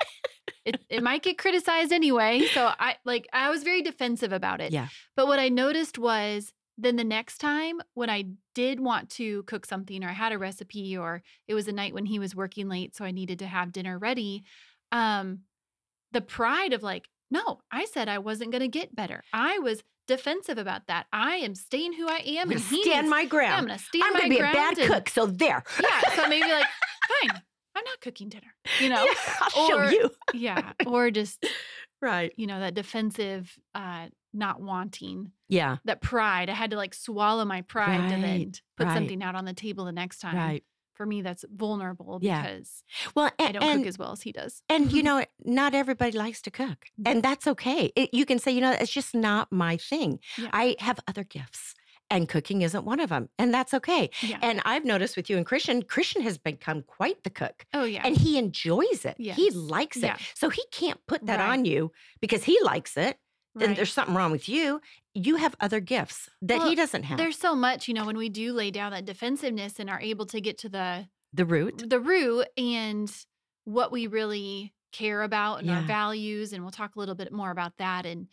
it, 0.66 0.82
it 0.90 1.04
might 1.04 1.24
get 1.24 1.38
criticized 1.38 1.92
anyway. 1.92 2.46
So 2.54 2.72
I 2.80 2.96
like 3.06 3.28
I 3.34 3.50
was 3.50 3.64
very 3.64 3.82
defensive 3.82 4.32
about 4.32 4.62
it. 4.62 4.72
Yeah. 4.72 4.88
But 5.16 5.28
what 5.28 5.40
I 5.40 5.50
noticed 5.50 5.98
was 5.98 6.54
then 6.82 6.96
the 6.96 7.04
next 7.04 7.38
time 7.40 7.80
when 7.94 8.10
I 8.10 8.26
did 8.56 8.80
want 8.80 9.10
to 9.12 9.44
cook 9.44 9.66
something 9.66 10.04
or 10.04 10.10
I 10.10 10.14
had 10.14 10.32
a 10.32 10.38
recipe 10.38 10.98
or 10.98 11.22
it 11.48 11.54
was 11.54 11.68
a 11.68 11.72
night 11.74 11.94
when 11.94 12.06
he 12.06 12.20
was 12.20 12.36
working 12.36 12.70
late, 12.70 12.96
so 12.96 13.04
I 13.06 13.12
needed 13.12 13.40
to 13.40 13.48
have 13.48 13.72
dinner 13.74 14.00
ready, 14.00 14.44
um, 14.92 15.40
the 16.12 16.22
pride 16.22 16.74
of 16.74 16.82
like, 16.82 17.08
no, 17.30 17.60
I 17.72 17.86
said 17.86 18.10
I 18.10 18.18
wasn't 18.20 18.52
gonna 18.52 18.68
get 18.68 18.96
better. 18.96 19.24
I 19.34 19.60
was 19.60 19.84
defensive 20.08 20.58
about 20.58 20.88
that. 20.88 21.06
I 21.14 21.36
am 21.36 21.54
staying 21.54 21.94
who 21.94 22.08
I 22.08 22.18
am 22.26 22.48
I'm 22.48 22.52
and 22.52 22.60
gonna 22.60 22.60
he 22.76 22.82
stand 22.84 23.02
needs- 23.04 23.12
my 23.12 23.22
yeah, 23.22 23.28
ground. 23.28 23.54
I'm 23.54 23.66
gonna 23.68 23.78
stand 23.78 24.04
I'm 24.06 24.14
my 24.14 24.20
gonna 24.22 24.30
be 24.30 24.38
a 24.40 24.42
bad 24.42 24.78
and- 24.80 24.88
cook. 24.92 25.10
So 25.10 25.26
there. 25.28 25.64
Yeah. 25.82 26.02
So 26.16 26.28
maybe 26.28 26.50
like, 26.50 26.66
fine, 27.22 27.42
I'm 27.76 27.84
not 27.84 28.02
cooking 28.02 28.30
dinner. 28.30 28.54
You 28.80 28.90
know? 28.94 29.06
Yeah, 29.06 29.36
I'll 29.42 29.68
show 29.70 29.90
you. 29.90 30.10
Yeah. 30.34 30.74
Or 30.88 31.12
just, 31.12 31.46
Right. 32.02 32.32
you 32.38 32.48
know, 32.48 32.62
that 32.62 32.74
defensive 32.76 33.54
uh 33.76 34.08
not 34.34 34.62
wanting. 34.62 35.32
Yeah. 35.48 35.78
That 35.86 36.02
pride. 36.02 36.50
I 36.50 36.54
had 36.54 36.72
to 36.72 36.78
like 36.78 36.94
swallow 36.94 37.46
my 37.46 37.62
pride 37.62 38.10
to 38.10 38.22
then 38.22 38.52
put 38.78 38.88
right. 38.88 38.94
something 38.96 39.24
out 39.24 39.36
on 39.36 39.46
the 39.46 39.54
table 39.54 39.86
the 39.86 39.92
next 39.92 40.20
time. 40.20 40.36
Right. 40.36 40.64
For 40.94 41.06
me, 41.06 41.22
that's 41.22 41.46
vulnerable 41.50 42.20
Yeah. 42.22 42.42
because 42.42 42.84
Well, 43.16 43.32
I 43.40 43.52
don't 43.54 43.64
and, 43.64 43.80
cook 43.82 43.88
as 43.88 43.98
well 43.98 44.12
as 44.12 44.22
he 44.22 44.32
does. 44.34 44.62
and 44.70 44.92
you 44.92 45.02
know, 45.08 45.24
not 45.46 45.74
everybody 45.74 46.18
likes 46.18 46.42
to 46.44 46.52
cook, 46.52 46.88
and 47.06 47.24
that's 47.24 47.48
okay. 47.48 47.92
It, 47.96 48.14
you 48.14 48.26
can 48.26 48.38
say, 48.38 48.52
you 48.52 48.60
know, 48.62 48.72
it's 48.72 48.92
just 48.92 49.16
not 49.16 49.50
my 49.52 49.78
thing. 49.78 50.20
Yeah. 50.38 50.50
I 50.52 50.76
have 50.80 51.00
other 51.08 51.24
gifts, 51.24 51.74
and 52.10 52.28
cooking 52.28 52.64
isn't 52.64 52.84
one 52.84 53.00
of 53.00 53.10
them, 53.12 53.30
and 53.40 53.54
that's 53.54 53.74
okay. 53.76 54.10
Yeah. 54.22 54.40
And 54.42 54.62
I've 54.66 54.84
noticed 54.84 55.16
with 55.16 55.30
you 55.30 55.38
and 55.38 55.46
Christian, 55.46 55.84
Christian 55.84 56.22
has 56.24 56.38
become 56.38 56.84
quite 56.84 57.24
the 57.24 57.30
cook. 57.30 57.66
oh 57.74 57.86
yeah. 57.86 58.02
And 58.04 58.18
he 58.18 58.38
enjoys 58.38 59.06
it. 59.06 59.16
He 59.18 59.52
likes 59.52 59.96
it. 59.98 60.04
Yeah. 60.04 60.18
So 60.36 60.50
he 60.50 60.64
can't 60.74 61.00
put 61.08 61.26
that 61.28 61.40
Right. 61.40 61.50
on 61.54 61.64
you 61.64 61.94
because 62.20 62.44
he 62.44 62.60
likes 62.62 62.98
it. 62.98 63.18
Then 63.60 63.70
Right. 63.70 63.76
there's 63.78 63.94
something 63.94 64.16
wrong 64.16 64.32
with 64.32 64.48
you. 64.50 64.82
You 65.14 65.36
have 65.38 65.56
other 65.60 65.80
gifts 65.80 66.30
that 66.42 66.60
Well, 66.60 66.70
he 66.70 66.76
doesn't 66.76 67.04
have. 67.04 67.18
There's 67.18 67.38
so 67.38 67.56
much, 67.56 67.88
you 67.88 67.94
know, 67.94 68.06
when 68.06 68.18
we 68.18 68.30
do 68.30 68.54
lay 68.54 68.72
down 68.72 68.92
that 68.92 69.06
defensiveness 69.06 69.80
and 69.80 69.90
are 69.90 70.00
able 70.02 70.26
to 70.28 70.42
get 70.42 70.58
to 70.60 70.70
the 70.70 71.08
the 71.34 71.46
root. 71.46 71.84
the 71.88 72.00
root 72.00 72.48
and 72.58 73.12
what 73.66 73.92
we 73.92 74.08
really 74.08 74.74
care 74.92 75.22
about 75.22 75.60
and 75.62 75.70
our 75.70 75.82
values 75.84 76.52
and 76.54 76.64
we'll 76.64 76.72
talk 76.72 76.96
a 76.96 77.00
little 77.00 77.14
bit 77.14 77.32
more 77.32 77.52
about 77.52 77.78
that 77.78 78.06
and 78.08 78.28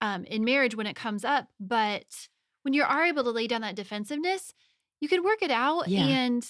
um, 0.00 0.24
in 0.24 0.44
marriage 0.44 0.74
when 0.74 0.86
it 0.88 0.96
comes 0.96 1.24
up. 1.24 1.46
But 1.60 2.28
when 2.62 2.74
you 2.74 2.82
are 2.82 3.04
able 3.04 3.22
to 3.24 3.30
lay 3.30 3.46
down 3.46 3.60
that 3.60 3.76
defensiveness, 3.76 4.52
you 5.00 5.08
can 5.08 5.22
work 5.22 5.42
it 5.42 5.50
out. 5.52 5.86
Yeah. 5.88 6.06
And, 6.06 6.44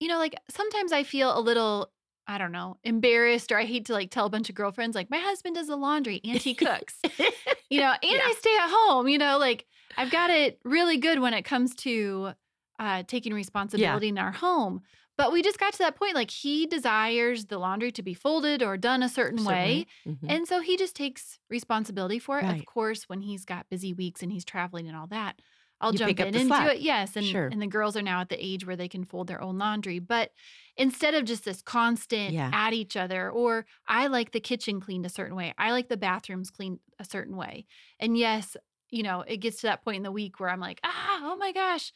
you 0.00 0.08
know, 0.08 0.18
like 0.18 0.34
sometimes 0.48 0.92
I 0.92 1.02
feel 1.02 1.36
a 1.36 1.40
little, 1.40 1.90
I 2.26 2.38
don't 2.38 2.52
know, 2.52 2.78
embarrassed 2.84 3.50
or 3.52 3.58
I 3.58 3.64
hate 3.64 3.86
to 3.86 3.92
like 3.92 4.10
tell 4.10 4.26
a 4.26 4.30
bunch 4.30 4.48
of 4.48 4.54
girlfriends, 4.54 4.94
like, 4.94 5.10
my 5.10 5.18
husband 5.18 5.56
does 5.56 5.66
the 5.66 5.76
laundry 5.76 6.20
and 6.24 6.40
he 6.40 6.54
cooks, 6.54 7.00
you 7.70 7.80
know, 7.80 7.92
and 7.92 7.98
Yeah. 8.02 8.20
I 8.22 8.34
stay 8.38 8.56
at 8.56 8.68
home, 8.70 9.08
you 9.08 9.18
know, 9.18 9.38
like 9.38 9.66
I've 9.96 10.10
got 10.10 10.30
it 10.30 10.60
really 10.64 10.96
good 10.98 11.18
when 11.20 11.34
it 11.34 11.42
comes 11.42 11.74
to 11.76 12.32
uh, 12.78 13.02
taking 13.06 13.34
responsibility 13.34 14.08
in 14.08 14.18
our 14.18 14.32
home. 14.32 14.82
But 15.18 15.30
we 15.30 15.42
just 15.42 15.58
got 15.58 15.72
to 15.74 15.78
that 15.80 15.96
point, 15.96 16.14
like 16.14 16.30
he 16.30 16.66
desires 16.66 17.46
the 17.46 17.58
laundry 17.58 17.92
to 17.92 18.02
be 18.02 18.14
folded 18.14 18.62
or 18.62 18.76
done 18.78 19.02
a 19.02 19.08
certain 19.10 19.44
way. 19.44 19.86
Mhm. 20.06 20.18
And 20.28 20.48
so 20.48 20.60
he 20.60 20.76
just 20.76 20.96
takes 20.96 21.38
responsibility 21.50 22.18
for 22.18 22.40
it. 22.40 22.44
Right. 22.44 22.60
Of 22.60 22.66
course, 22.66 23.08
when 23.08 23.20
he's 23.20 23.44
got 23.44 23.68
busy 23.68 23.92
weeks 23.92 24.22
and 24.22 24.32
he's 24.32 24.44
traveling 24.44 24.88
and 24.88 24.96
all 24.96 25.06
that, 25.08 25.40
I'll 25.82 25.92
You 25.92 25.98
jump 25.98 26.10
in 26.20 26.34
and 26.36 26.46
slack. 26.48 26.66
do 26.66 26.74
it. 26.76 26.80
Yes. 26.80 27.16
And, 27.16 27.26
Sure. 27.26 27.46
and 27.48 27.60
the 27.60 27.66
girls 27.66 27.96
are 27.96 28.02
now 28.02 28.20
at 28.20 28.30
the 28.30 28.42
age 28.42 28.64
where 28.66 28.76
they 28.76 28.88
can 28.88 29.04
fold 29.04 29.26
their 29.26 29.42
own 29.42 29.58
laundry. 29.58 29.98
But 29.98 30.30
instead 30.76 31.14
of 31.14 31.24
just 31.26 31.44
this 31.44 31.60
constant 31.62 32.32
Yeah. 32.32 32.50
at 32.54 32.72
each 32.72 32.96
other, 32.96 33.30
or 33.30 33.66
I 33.86 34.06
like 34.06 34.32
the 34.32 34.40
kitchen 34.40 34.80
cleaned 34.80 35.04
a 35.04 35.10
certain 35.10 35.36
way, 35.36 35.52
I 35.58 35.72
like 35.72 35.88
the 35.88 35.96
bathrooms 35.98 36.50
cleaned 36.50 36.80
a 36.98 37.04
certain 37.04 37.36
way. 37.36 37.66
And 38.00 38.16
yes, 38.16 38.56
you 38.90 39.02
know, 39.02 39.22
it 39.22 39.38
gets 39.38 39.60
to 39.62 39.66
that 39.66 39.82
point 39.84 39.96
in 39.98 40.02
the 40.04 40.12
week 40.12 40.38
where 40.40 40.48
I'm 40.50 40.60
like, 40.60 40.80
ah, 40.84 41.20
oh 41.24 41.36
my 41.36 41.52
gosh. 41.52 41.92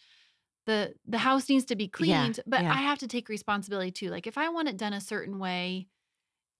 The, 0.66 0.94
the 1.06 1.18
house 1.18 1.48
needs 1.48 1.64
to 1.66 1.76
be 1.76 1.84
Yeah, 1.84 1.88
cleaned, 1.88 2.40
but 2.46 2.62
yeah. 2.62 2.72
I 2.72 2.78
have 2.78 2.98
to 2.98 3.06
take 3.08 3.28
responsibility 3.28 3.92
too. 3.92 4.10
Like 4.10 4.26
if 4.26 4.36
I 4.36 4.48
want 4.48 4.68
it 4.68 4.76
done 4.76 4.92
a 4.92 5.00
certain 5.00 5.38
way, 5.38 5.86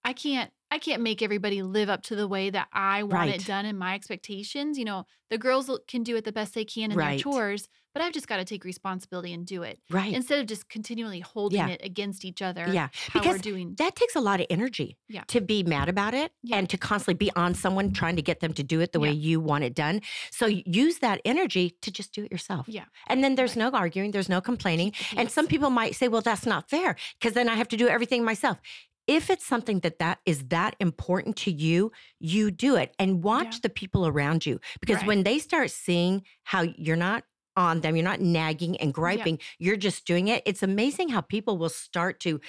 I 0.04 0.12
can't 0.12 0.52
I 0.70 0.78
can't 0.78 1.00
make 1.02 1.22
everybody 1.22 1.62
live 1.62 1.88
up 1.88 2.02
to 2.04 2.16
the 2.16 2.26
way 2.26 2.50
that 2.50 2.68
I 2.72 3.02
want 3.04 3.14
Right. 3.14 3.40
it 3.40 3.46
done 3.46 3.64
and 3.66 3.78
my 3.78 3.94
expectations. 3.94 4.76
You 4.78 4.84
know, 4.84 5.06
the 5.30 5.38
girls 5.38 5.70
can 5.86 6.02
do 6.02 6.16
it 6.16 6.24
the 6.24 6.32
best 6.32 6.54
they 6.54 6.64
can 6.64 6.90
in 6.90 6.96
Right. 6.98 7.10
their 7.10 7.18
chores, 7.20 7.68
but 7.94 8.02
I've 8.02 8.12
just 8.12 8.26
got 8.26 8.38
to 8.38 8.44
take 8.44 8.64
responsibility 8.64 9.32
and 9.32 9.46
do 9.46 9.62
it 9.62 9.78
Right. 9.90 10.12
instead 10.12 10.40
of 10.40 10.46
just 10.46 10.68
continually 10.68 11.20
holding 11.20 11.58
Yeah. 11.60 11.68
it 11.68 11.80
against 11.84 12.24
each 12.24 12.42
other. 12.42 12.66
yeah. 12.72 12.88
how 13.10 13.20
we're 13.20 13.22
Because 13.22 13.40
doing. 13.42 13.74
that 13.78 13.94
takes 13.94 14.16
a 14.16 14.20
lot 14.20 14.40
of 14.40 14.46
energy 14.50 14.96
Yeah. 15.08 15.22
to 15.28 15.40
be 15.40 15.62
mad 15.62 15.88
about 15.88 16.14
it 16.14 16.32
Yeah. 16.42 16.56
and 16.56 16.68
to 16.70 16.76
constantly 16.76 17.14
be 17.14 17.30
on 17.36 17.54
someone 17.54 17.92
trying 17.92 18.16
to 18.16 18.22
get 18.22 18.40
them 18.40 18.52
to 18.54 18.62
do 18.64 18.80
it 18.80 18.90
the 18.92 19.00
way 19.00 19.12
you 19.12 19.40
want 19.40 19.62
it 19.64 19.74
done. 19.74 20.00
So 20.32 20.46
use 20.46 20.98
that 20.98 21.20
energy 21.24 21.76
to 21.82 21.90
just 21.92 22.12
do 22.12 22.24
it 22.24 22.32
yourself. 22.32 22.66
Yeah. 22.68 22.86
And 23.06 23.22
then 23.22 23.36
there's 23.36 23.56
Right. 23.56 23.70
no 23.72 23.78
arguing, 23.78 24.10
there's 24.10 24.28
no 24.28 24.40
complaining. 24.40 24.92
The 25.12 25.18
And 25.20 25.30
some 25.30 25.46
people 25.46 25.70
might 25.70 25.94
say, 25.94 26.08
well, 26.08 26.22
that's 26.22 26.44
not 26.44 26.68
fair 26.68 26.96
because 27.18 27.34
then 27.34 27.48
I 27.48 27.54
have 27.54 27.68
to 27.68 27.76
do 27.76 27.86
everything 27.88 28.24
myself. 28.24 28.58
If 29.06 29.30
it's 29.30 29.46
something 29.46 29.80
that 29.80 29.98
that 29.98 30.18
is 30.26 30.48
that 30.48 30.74
important 30.80 31.36
to 31.38 31.50
you, 31.52 31.92
you 32.18 32.50
do 32.50 32.76
it 32.76 32.94
and 32.98 33.22
watch 33.22 33.54
Yeah. 33.56 33.60
the 33.64 33.68
people 33.70 34.06
around 34.06 34.44
you 34.46 34.60
because 34.80 34.96
Right. 34.98 35.06
when 35.06 35.22
they 35.22 35.38
start 35.38 35.70
seeing 35.70 36.24
how 36.44 36.62
you're 36.62 36.96
not 36.96 37.24
on 37.56 37.80
them, 37.80 37.96
you're 37.96 38.04
not 38.04 38.20
nagging 38.20 38.76
and 38.78 38.92
griping, 38.92 39.38
you're 39.58 39.76
just 39.76 40.04
doing 40.06 40.28
it. 40.28 40.42
It's 40.44 40.62
amazing 40.62 41.08
how 41.10 41.20
people 41.22 41.56
will 41.56 41.68
start 41.70 42.20
to 42.20 42.40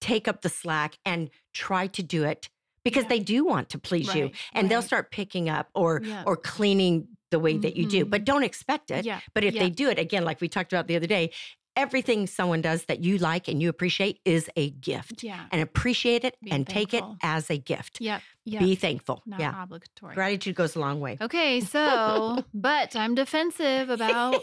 take 0.00 0.26
up 0.28 0.42
the 0.42 0.48
slack 0.48 0.98
and 1.04 1.30
try 1.54 1.86
to 1.86 2.02
do 2.02 2.24
it 2.24 2.48
because 2.84 3.04
Yeah. 3.04 3.08
they 3.10 3.20
do 3.20 3.44
want 3.44 3.68
to 3.70 3.78
please 3.78 4.14
you 4.14 4.24
Right, 4.24 4.34
and 4.52 4.70
they'll 4.70 4.82
start 4.82 5.10
picking 5.10 5.48
up 5.48 5.68
or 5.74 6.00
Yeah. 6.04 6.24
or 6.26 6.36
cleaning 6.36 7.08
the 7.30 7.38
way 7.38 7.56
that 7.56 7.76
you 7.76 7.86
do. 7.86 8.04
But 8.04 8.22
Mhm. 8.22 8.24
don't 8.24 8.42
expect 8.42 8.90
it. 8.90 9.04
Yeah. 9.04 9.20
But 9.34 9.44
if 9.44 9.54
yeah. 9.54 9.62
they 9.62 9.70
do 9.70 9.88
it 9.88 9.98
again, 10.00 10.24
like 10.24 10.40
we 10.40 10.48
talked 10.48 10.72
about 10.72 10.88
the 10.88 10.96
other 10.96 11.06
day, 11.06 11.30
everything 11.80 12.26
someone 12.26 12.60
does 12.60 12.84
that 12.84 13.02
you 13.02 13.18
like 13.18 13.48
and 13.48 13.62
you 13.62 13.68
appreciate 13.68 14.20
is 14.24 14.50
a 14.56 14.70
gift. 14.70 15.22
Yeah. 15.22 15.46
And 15.50 15.62
appreciate 15.62 16.24
it 16.24 16.36
Being 16.42 16.54
and 16.54 16.68
take 16.68 16.92
it 16.92 17.04
as 17.22 17.50
a 17.50 17.58
gift. 17.58 18.00
Yep. 18.00 18.22
Yep. 18.44 18.60
Be 18.60 18.74
thankful. 18.74 19.22
Not 19.26 19.40
yeah. 19.40 19.62
obligatory. 19.62 20.14
Gratitude 20.14 20.54
goes 20.54 20.76
a 20.76 20.80
long 20.80 21.00
way. 21.00 21.16
Okay, 21.20 21.60
so 21.74 22.44
but 22.52 22.94
I'm 22.94 23.14
defensive 23.14 23.88
about 23.88 24.42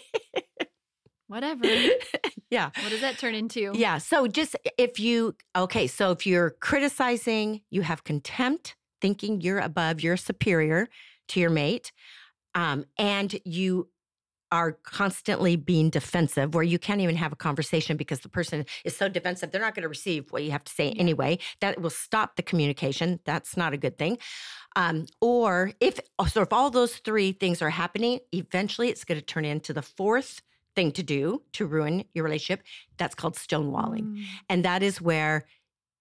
whatever. 1.28 1.68
yeah. 2.50 2.72
What 2.82 2.90
does 2.90 3.02
that 3.02 3.18
turn 3.18 3.36
into? 3.36 3.72
Yeah. 3.76 4.00
So 4.00 4.28
just 4.28 4.56
if 4.78 5.00
you, 5.00 5.36
okay, 5.56 5.88
so 5.88 6.12
if 6.12 6.26
you're 6.26 6.52
criticizing, 6.60 7.62
you 7.70 7.82
have 7.84 8.04
contempt, 8.04 8.76
thinking 9.02 9.42
you're 9.42 9.60
above, 9.60 10.02
you're 10.02 10.18
superior 10.18 10.90
to 11.30 11.40
your 11.40 11.50
mate, 11.50 11.92
um, 12.56 12.86
and 12.98 13.40
you 13.46 13.90
are 14.52 14.74
constantly 14.84 15.56
being 15.56 15.90
defensive 15.90 16.54
where 16.54 16.64
you 16.64 16.80
can't 16.80 17.02
even 17.02 17.16
have 17.16 17.32
a 17.32 17.36
conversation 17.36 17.98
because 17.98 18.22
the 18.22 18.30
person 18.30 18.66
is 18.86 18.96
so 18.96 19.10
defensive 19.10 19.52
they're 19.52 19.62
not 19.62 19.76
going 19.76 19.84
to 19.84 19.90
receive 19.90 20.32
what 20.32 20.44
you 20.44 20.52
have 20.52 20.64
to 20.64 20.74
say 20.74 20.92
anyway. 20.92 21.38
That 21.62 21.82
will 21.82 21.90
stop 21.90 22.36
the 22.36 22.44
communication. 22.44 23.20
That's 23.26 23.58
not 23.58 23.74
a 23.74 23.78
good 23.78 23.98
thing. 23.98 24.18
Um, 24.76 25.06
or 25.22 25.72
if 25.80 26.00
so 26.30 26.42
if 26.42 26.54
all 26.54 26.70
those 26.70 26.98
three 26.98 27.32
things 27.32 27.62
are 27.62 27.70
happening 27.70 28.20
eventually 28.32 28.90
it's 28.90 29.04
going 29.04 29.20
to 29.20 29.26
turn 29.26 29.46
into 29.46 29.74
the 29.74 29.82
fourth 29.82 30.42
thing 30.78 30.92
to 30.92 31.04
do 31.04 31.42
to 31.54 31.66
ruin 31.66 32.06
your 32.14 32.24
relationship. 32.24 32.64
That's 32.98 33.16
called 33.16 33.34
stonewalling. 33.34 34.04
Mm, 34.04 34.24
and 34.48 34.64
that 34.64 34.84
is 34.84 35.02
where, 35.02 35.46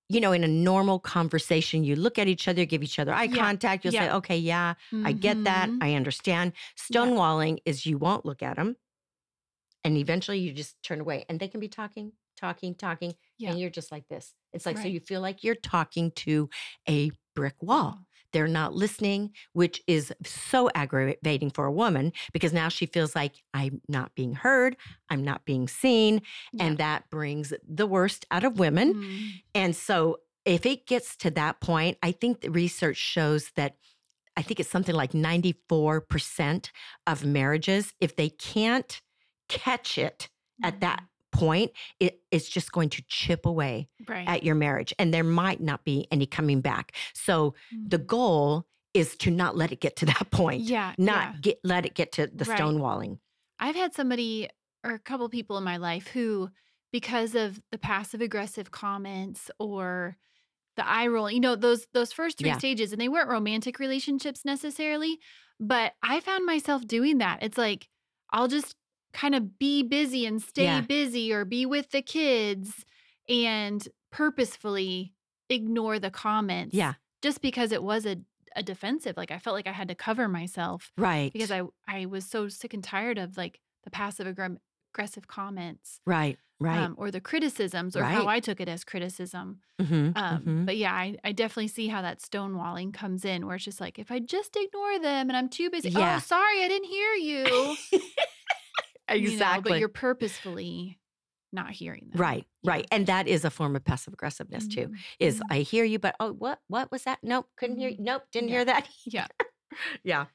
you 0.09 0.21
know, 0.21 0.33
in 0.33 0.45
a 0.45 0.49
normal 0.49 0.99
conversation, 1.01 1.83
you 1.85 1.97
look 1.97 2.19
at 2.19 2.29
each 2.29 2.47
other, 2.49 2.64
give 2.64 2.83
each 2.83 2.99
other 2.99 3.12
eye 3.12 3.25
Yeah. 3.25 3.37
contact. 3.37 3.85
You'll 3.85 3.92
say, 3.92 4.05
Yeah. 4.05 4.16
okay, 4.16 4.38
yeah, 4.38 4.75
I 5.05 5.12
get 5.12 5.42
that. 5.45 5.69
mhm. 5.69 5.79
I 5.83 5.95
understand. 5.95 6.53
Yeah. 6.90 7.01
Stonewalling 7.03 7.59
is 7.64 7.87
you 7.87 7.99
won't 7.99 8.25
look 8.25 8.42
at 8.42 8.57
them. 8.57 8.77
And 9.85 9.97
eventually 9.97 10.38
you 10.38 10.53
just 10.53 10.81
turn 10.83 11.01
away. 11.01 11.25
And 11.29 11.38
they 11.40 11.49
can 11.49 11.61
be 11.61 11.69
talking, 11.69 12.12
talking, 12.37 12.75
talking. 12.75 13.14
Yeah. 13.38 13.51
And 13.51 13.61
you're 13.61 13.71
just 13.71 13.90
like 13.92 14.07
this. 14.09 14.35
It's 14.53 14.64
like, 14.66 14.79
so 14.79 14.88
you 14.88 15.01
feel 15.01 15.21
like 15.21 15.45
you're 15.45 15.55
talking 15.55 16.11
to 16.12 16.49
a 16.88 17.11
brick 17.35 17.57
wall. 17.61 18.06
They're 18.37 18.46
not 18.46 18.75
listening, 18.75 19.31
which 19.55 19.83
is 19.87 20.12
so 20.22 20.68
aggravating 20.75 21.49
for 21.51 21.64
a 21.64 21.72
woman 21.72 22.12
because 22.35 22.53
now 22.53 22.68
she 22.68 22.85
feels 22.85 23.16
like 23.16 23.42
I'm 23.55 23.81
not 23.88 24.14
being 24.14 24.35
heard, 24.35 24.77
I'm 25.09 25.25
not 25.25 25.46
being 25.46 25.68
seen. 25.68 26.20
And 26.61 26.77
that 26.77 27.09
brings 27.09 27.55
the 27.66 27.87
worst 27.87 28.27
out 28.31 28.44
of 28.44 28.59
women. 28.59 28.92
Mm, 28.92 29.31
And 29.55 29.75
so 29.75 30.18
if 30.44 30.66
it 30.66 30.87
gets 30.87 31.16
to 31.16 31.31
that 31.31 31.61
point, 31.62 31.96
I 32.03 32.12
think 32.12 32.42
the 32.42 32.51
research 32.51 32.99
shows 32.99 33.53
that 33.57 33.77
I 34.37 34.42
think 34.42 34.61
it's 34.61 34.68
something 34.68 34.94
like 34.94 35.12
94% 35.12 36.70
of 37.07 37.25
marriages, 37.25 37.94
if 38.03 38.16
they 38.16 38.29
can't 38.29 39.01
catch 39.49 39.96
it 39.96 40.29
at 40.62 40.81
that 40.81 41.05
point, 41.38 41.72
it's 42.01 42.49
just 42.49 42.72
going 42.72 42.88
to 42.90 43.03
chip 43.09 43.46
away 43.46 43.88
right. 44.09 44.27
at 44.29 44.42
your 44.42 44.55
marriage 44.55 44.92
and 44.99 45.12
there 45.12 45.25
might 45.25 45.61
not 45.61 45.85
be 45.85 46.07
any 46.11 46.27
coming 46.27 46.61
back. 46.61 46.92
So 47.14 47.55
the 47.70 47.99
Mhm. 47.99 48.07
goal 48.07 48.66
is 48.94 49.16
to 49.18 49.31
not 49.31 49.57
let 49.57 49.72
it 49.72 49.81
get 49.81 49.96
to 49.96 50.07
that 50.07 50.31
point. 50.31 50.62
yeah, 50.62 50.94
Not 50.99 51.35
yeah. 51.35 51.40
get 51.40 51.61
let 51.64 51.85
it 51.87 51.94
get 51.94 52.12
to 52.12 52.27
the 52.27 52.44
Right. 52.44 52.59
stonewalling. 52.61 53.18
I've 53.59 53.77
had 53.77 53.92
somebody 53.94 54.49
or 54.85 54.92
a 54.92 54.99
couple 54.99 55.29
people 55.29 55.59
in 55.59 55.64
my 55.64 55.77
life 55.79 56.07
who, 56.09 56.51
because 56.92 57.35
of 57.35 57.61
the 57.72 57.79
passive 57.79 58.20
aggressive 58.20 58.70
comments 58.70 59.51
or 59.59 60.16
the 60.77 60.87
eye 60.87 61.07
roll, 61.09 61.31
you 61.31 61.40
know, 61.40 61.57
those 61.57 61.87
those 61.92 62.12
first 62.12 62.38
three 62.38 62.49
Yeah. 62.49 62.59
stages, 62.59 62.92
and 62.92 63.01
they 63.01 63.09
weren't 63.09 63.29
romantic 63.31 63.79
relationships 63.79 64.44
necessarily, 64.44 65.18
but 65.59 65.94
I 66.03 66.20
found 66.20 66.44
myself 66.46 66.87
doing 66.87 67.18
that. 67.18 67.42
It's 67.42 67.59
like 67.59 67.88
I'll 68.31 68.49
just 68.49 68.77
kind 69.12 69.35
of 69.35 69.59
be 69.59 69.83
busy 69.83 70.27
and 70.27 70.42
stay 70.42 70.64
Yeah. 70.64 70.81
busy 70.83 71.33
or 71.33 71.45
be 71.45 71.64
with 71.66 71.90
the 71.90 72.03
kids 72.03 72.85
and 73.29 73.87
purposefully 74.12 75.14
ignore 75.49 75.99
the 75.99 76.11
comments. 76.11 76.75
Yeah. 76.75 76.95
Just 77.23 77.40
because 77.40 77.73
it 77.73 77.83
was 77.83 78.05
a, 78.07 78.19
a 78.55 78.62
defensive. 78.62 79.16
Like 79.16 79.31
I 79.31 79.38
felt 79.38 79.55
like 79.55 79.66
I 79.66 79.73
had 79.73 79.88
to 79.88 79.95
cover 79.95 80.29
myself 80.29 80.92
Right. 80.97 81.33
because 81.33 81.51
I 81.51 81.62
I 81.88 82.07
was 82.07 82.25
so 82.27 82.49
sick 82.49 82.75
and 82.75 82.85
tired 82.85 83.19
of 83.19 83.37
like 83.37 83.61
the 83.85 83.90
passive 83.90 84.27
aggressive 84.27 85.29
comments, 85.29 86.01
right. 86.07 86.38
Right. 86.59 86.79
um, 86.79 86.95
or 86.99 87.11
the 87.11 87.21
criticisms, 87.21 87.95
or 87.97 88.03
how 88.03 88.27
I 88.29 88.40
took 88.40 88.61
it 88.62 88.69
as 88.69 88.83
criticism. 88.83 89.61
Mhm, 89.79 90.16
Um, 90.16 90.42
mhm. 90.42 90.66
But 90.66 90.79
yeah, 90.79 90.92
I, 90.95 91.16
I 91.23 91.33
definitely 91.33 91.69
see 91.69 91.88
how 91.88 92.01
that 92.03 92.21
stonewalling 92.21 92.95
comes 92.95 93.25
in, 93.27 93.47
where 93.47 93.57
it's 93.57 93.64
just 93.64 93.81
like 93.81 93.99
if 93.99 94.11
I 94.11 94.19
just 94.21 94.57
ignore 94.57 94.99
them 94.99 95.29
and 95.29 95.37
I'm 95.37 95.51
too 95.51 95.69
busy. 95.71 95.90
Yeah. 95.90 96.16
Oh, 96.16 96.19
sorry, 96.21 96.62
I 96.64 96.69
didn't 96.69 96.88
hear 96.88 97.12
you. 97.14 97.77
you 99.14 99.19
know, 99.21 99.29
exactly. 99.31 99.62
but 99.62 99.79
you're 99.79 99.88
purposefully 99.88 101.01
not 101.53 101.71
hearing 101.71 102.11
them. 102.11 102.21
Right, 102.21 102.47
Yeah. 102.62 102.71
right. 102.71 102.87
And 102.90 103.07
that 103.07 103.29
is 103.29 103.45
a 103.45 103.51
form 103.51 103.77
of 103.77 103.85
passive 103.85 104.12
aggressiveness 104.14 104.66
too. 104.66 104.88
Mhm, 104.88 105.05
Is 105.19 105.40
mhm. 105.40 105.51
I 105.51 105.61
hear 105.61 105.85
you, 105.85 105.99
but 105.99 106.16
oh, 106.21 106.33
what 106.33 106.61
what 106.69 106.90
was 106.90 107.05
that? 107.05 107.19
Nope, 107.23 107.49
couldn't 107.57 107.79
hear. 107.79 107.90
Mhm. 107.90 107.99
Nope, 107.99 108.23
didn't 108.33 108.49
Yeah. 108.49 108.55
hear 108.57 108.64
that. 108.64 108.88
Yeah. 109.07 109.27
yeah. 110.05 110.27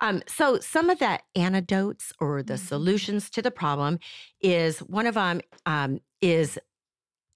Um, 0.00 0.22
so 0.28 0.60
some 0.60 0.90
of 0.90 0.98
the 1.00 1.20
antidotes 1.36 2.12
or 2.20 2.42
the 2.42 2.54
Mhm. 2.54 2.58
solutions 2.58 3.30
to 3.30 3.42
the 3.42 3.50
problem 3.50 3.98
is 4.40 4.80
one 4.80 5.06
of 5.06 5.14
them 5.14 5.40
um, 5.66 6.00
is 6.20 6.58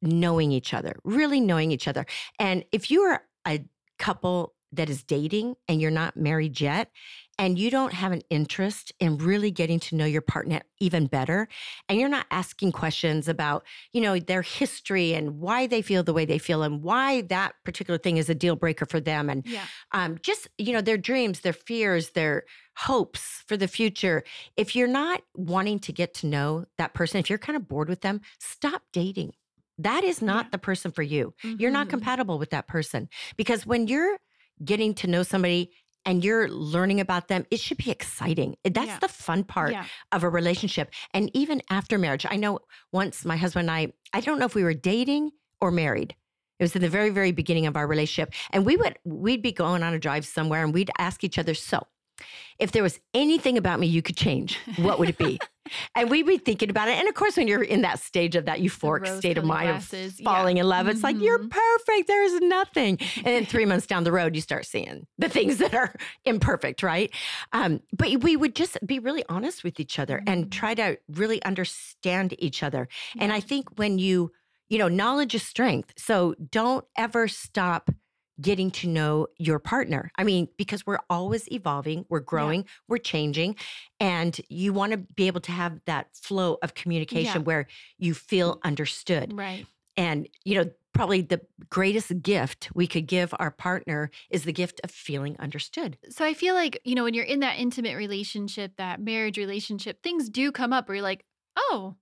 knowing 0.03 0.53
each 0.53 0.75
other, 0.75 0.95
really 1.05 1.41
knowing 1.41 1.73
each 1.73 1.89
other. 1.89 2.07
And 2.39 2.65
if 2.73 2.91
you 2.91 3.03
are 3.03 3.25
a 3.47 3.65
couple 3.99 4.55
that 4.73 4.91
is 4.91 5.03
dating 5.03 5.55
and 5.69 5.81
you're 5.81 5.91
not 5.91 6.17
married 6.17 6.61
yet 6.61 6.91
and 7.39 7.59
you 7.59 7.71
don't 7.71 7.93
have 7.93 8.13
an 8.13 8.23
interest 8.31 8.93
in 9.01 9.17
really 9.19 9.51
getting 9.51 9.79
to 9.81 9.95
know 9.97 10.05
your 10.05 10.21
partner 10.23 10.61
even 10.81 11.07
better 11.07 11.49
and 11.89 11.99
you're 11.99 12.09
not 12.09 12.27
asking 12.31 12.73
questions 12.73 13.29
about 13.29 13.65
you 13.93 14.01
know 14.01 14.19
their 14.19 14.43
history 14.43 15.15
and 15.15 15.39
why 15.41 15.67
they 15.67 15.81
feel 15.83 16.03
the 16.03 16.13
way 16.13 16.25
they 16.25 16.39
feel 16.39 16.63
and 16.63 16.83
why 16.83 17.23
that 17.23 17.55
particular 17.65 17.99
thing 17.99 18.17
is 18.17 18.29
a 18.29 18.35
deal 18.35 18.57
breaker 18.57 18.85
for 18.87 19.01
them 19.01 19.31
and 19.31 19.45
Yeah. 19.45 19.69
um, 19.93 20.19
just 20.23 20.49
you 20.59 20.73
know 20.73 20.81
their 20.81 20.99
dreams 20.99 21.41
their 21.41 21.53
fears 21.53 22.11
their 22.11 22.45
hopes 22.77 23.43
for 23.47 23.57
the 23.57 23.69
future 23.69 24.23
if 24.57 24.77
you're 24.77 24.87
not 24.89 25.23
wanting 25.35 25.79
to 25.79 25.93
get 25.93 26.15
to 26.15 26.27
know 26.27 26.65
that 26.77 26.95
person 26.95 27.19
if 27.19 27.29
you're 27.31 27.39
kind 27.39 27.57
of 27.57 27.67
bored 27.69 27.89
with 27.89 28.01
them 28.03 28.21
stop 28.39 28.83
dating 28.93 29.33
that 29.79 30.03
is 30.05 30.21
not 30.21 30.47
Yeah. 30.47 30.51
the 30.51 30.59
person 30.59 30.91
for 30.91 31.03
you 31.03 31.35
you're 31.59 31.71
not 31.71 31.89
Mhm. 31.89 31.89
compatible 31.89 32.39
with 32.39 32.51
that 32.51 32.69
person 32.69 33.09
because 33.37 33.67
when 33.67 33.87
you're 33.87 34.19
getting 34.65 34.95
to 34.95 35.07
know 35.07 35.23
somebody 35.23 35.71
and 36.05 36.25
you're 36.25 36.49
learning 36.49 37.01
about 37.01 37.29
them 37.29 37.45
it 37.51 37.61
should 37.61 37.77
be 37.77 37.91
exciting 37.91 38.57
that's 38.65 38.87
Yeah. 38.87 38.99
the 39.01 39.09
fun 39.09 39.45
part 39.45 39.73
Yeah. 39.73 39.85
of 40.13 40.23
a 40.23 40.29
relationship 40.29 40.91
and 41.13 41.31
even 41.35 41.61
after 41.71 41.99
marriage 41.99 42.25
i 42.31 42.37
know 42.37 42.61
once 42.93 43.25
my 43.25 43.37
husband 43.37 43.69
and 43.69 43.77
i 43.77 43.93
i 44.17 44.21
don't 44.21 44.39
know 44.39 44.47
if 44.47 44.55
we 44.55 44.63
were 44.65 44.75
dating 44.75 45.31
or 45.61 45.71
married 45.71 46.15
it 46.59 46.63
was 46.65 46.75
in 46.77 46.83
the 46.83 46.89
very 46.89 47.11
very 47.11 47.33
beginning 47.33 47.67
of 47.67 47.77
our 47.77 47.87
relationship 47.87 48.33
and 48.53 48.65
we 48.65 48.77
would 48.77 48.99
we'd 49.05 49.43
be 49.43 49.53
going 49.53 49.83
on 49.83 49.93
a 49.95 49.99
drive 49.99 50.25
somewhere 50.25 50.65
and 50.65 50.73
we'd 50.73 50.91
ask 50.99 51.25
each 51.25 51.39
other 51.39 51.55
so 51.55 51.85
if 52.59 52.73
there 52.73 52.83
was 52.83 52.99
anything 53.15 53.57
about 53.59 53.79
me 53.81 53.87
you 53.87 54.03
could 54.03 54.17
change 54.17 54.59
what 54.77 54.99
would 54.99 55.09
it 55.09 55.19
be 55.19 55.39
and 55.95 56.11
we'd 56.11 56.27
be 56.27 56.39
thinking 56.39 56.71
about 56.71 56.89
it 56.89 56.99
and 56.99 57.09
of 57.09 57.15
course 57.15 57.37
when 57.37 57.47
you're 57.49 57.63
in 57.63 57.83
that 57.83 57.99
stage 58.01 58.35
of 58.37 58.47
that 58.47 58.59
euphoric 58.61 59.07
state 59.19 59.37
of 59.39 59.45
mind 59.45 59.69
glasses, 59.69 60.15
of 60.15 60.21
yeah. 60.21 60.31
falling 60.31 60.57
in 60.57 60.67
love 60.69 60.89
it's 60.89 61.03
like 61.03 61.17
you're 61.21 61.39
Mhm. 61.39 61.51
perfect 61.51 62.09
there's 62.09 62.41
nothing 62.41 62.99
and 63.17 63.27
then 63.27 63.47
three 63.53 63.65
months 63.67 63.87
down 63.87 64.05
the 64.05 64.13
road 64.13 64.35
you 64.35 64.41
start 64.41 64.65
seeing 64.67 65.07
the 65.19 65.29
things 65.29 65.59
that 65.59 65.75
are 65.75 65.95
imperfect 66.25 66.83
right 66.83 67.11
um, 67.53 67.81
but 67.93 68.09
we 68.23 68.37
would 68.37 68.55
just 68.55 68.79
be 68.87 68.99
really 68.99 69.25
honest 69.29 69.63
with 69.65 69.79
each 69.81 69.99
other 69.99 70.23
and 70.27 70.47
Mhm. 70.47 70.51
try 70.51 70.75
to 70.75 70.99
really 71.09 71.43
understand 71.45 72.35
each 72.39 72.63
other 72.63 72.89
and 73.19 73.33
I 73.33 73.41
think 73.41 73.79
when 73.79 73.99
you, 73.99 74.33
you 74.69 74.79
know, 74.79 74.89
knowledge 74.89 75.35
is 75.35 75.43
strength. 75.43 75.93
So 75.97 76.35
don't 76.51 76.85
ever 76.97 77.29
stop 77.29 77.91
getting 78.41 78.71
to 78.71 78.89
know 78.89 79.27
your 79.37 79.59
partner. 79.59 80.11
I 80.17 80.25
mean, 80.25 80.49
because 80.57 80.87
we're 80.87 81.01
always 81.11 81.51
evolving, 81.51 82.05
we're 82.09 82.21
growing, 82.21 82.65
we're 82.89 82.99
changing, 82.99 83.57
and 83.99 84.39
you 84.49 84.73
want 84.73 84.93
to 84.93 84.99
be 84.99 85.27
able 85.27 85.41
to 85.43 85.53
have 85.53 85.81
that 85.87 86.09
flow 86.15 86.59
of 86.63 86.75
communication 86.75 87.45
where 87.45 87.67
you 87.99 88.15
feel 88.15 88.57
mm. 88.57 88.63
understood. 88.65 89.37
Right. 89.37 89.67
And, 89.97 90.29
you 90.45 90.55
know, 90.55 90.71
probably 90.95 91.23
the 91.23 91.41
greatest 91.71 92.23
gift 92.23 92.71
we 92.75 92.87
could 92.87 93.07
give 93.07 93.35
our 93.39 93.51
partner 93.51 94.11
is 94.31 94.45
the 94.45 94.53
gift 94.53 94.81
of 94.85 94.91
feeling 94.91 95.37
understood. 95.39 95.99
So 96.09 96.25
I 96.25 96.35
feel 96.35 96.55
like, 96.55 96.81
you 96.85 96.95
know, 96.95 97.05
when 97.05 97.15
you're 97.15 97.25
in 97.25 97.41
that 97.41 97.59
intimate 97.59 97.97
relationship, 97.97 98.73
that 98.79 99.01
marriage 99.01 99.39
relationship, 99.39 100.03
things 100.03 100.29
do 100.29 100.53
come 100.53 100.73
up 100.73 100.89
where 100.89 100.97
you're 100.97 101.03
like, 101.03 101.25
oh, 101.57 101.97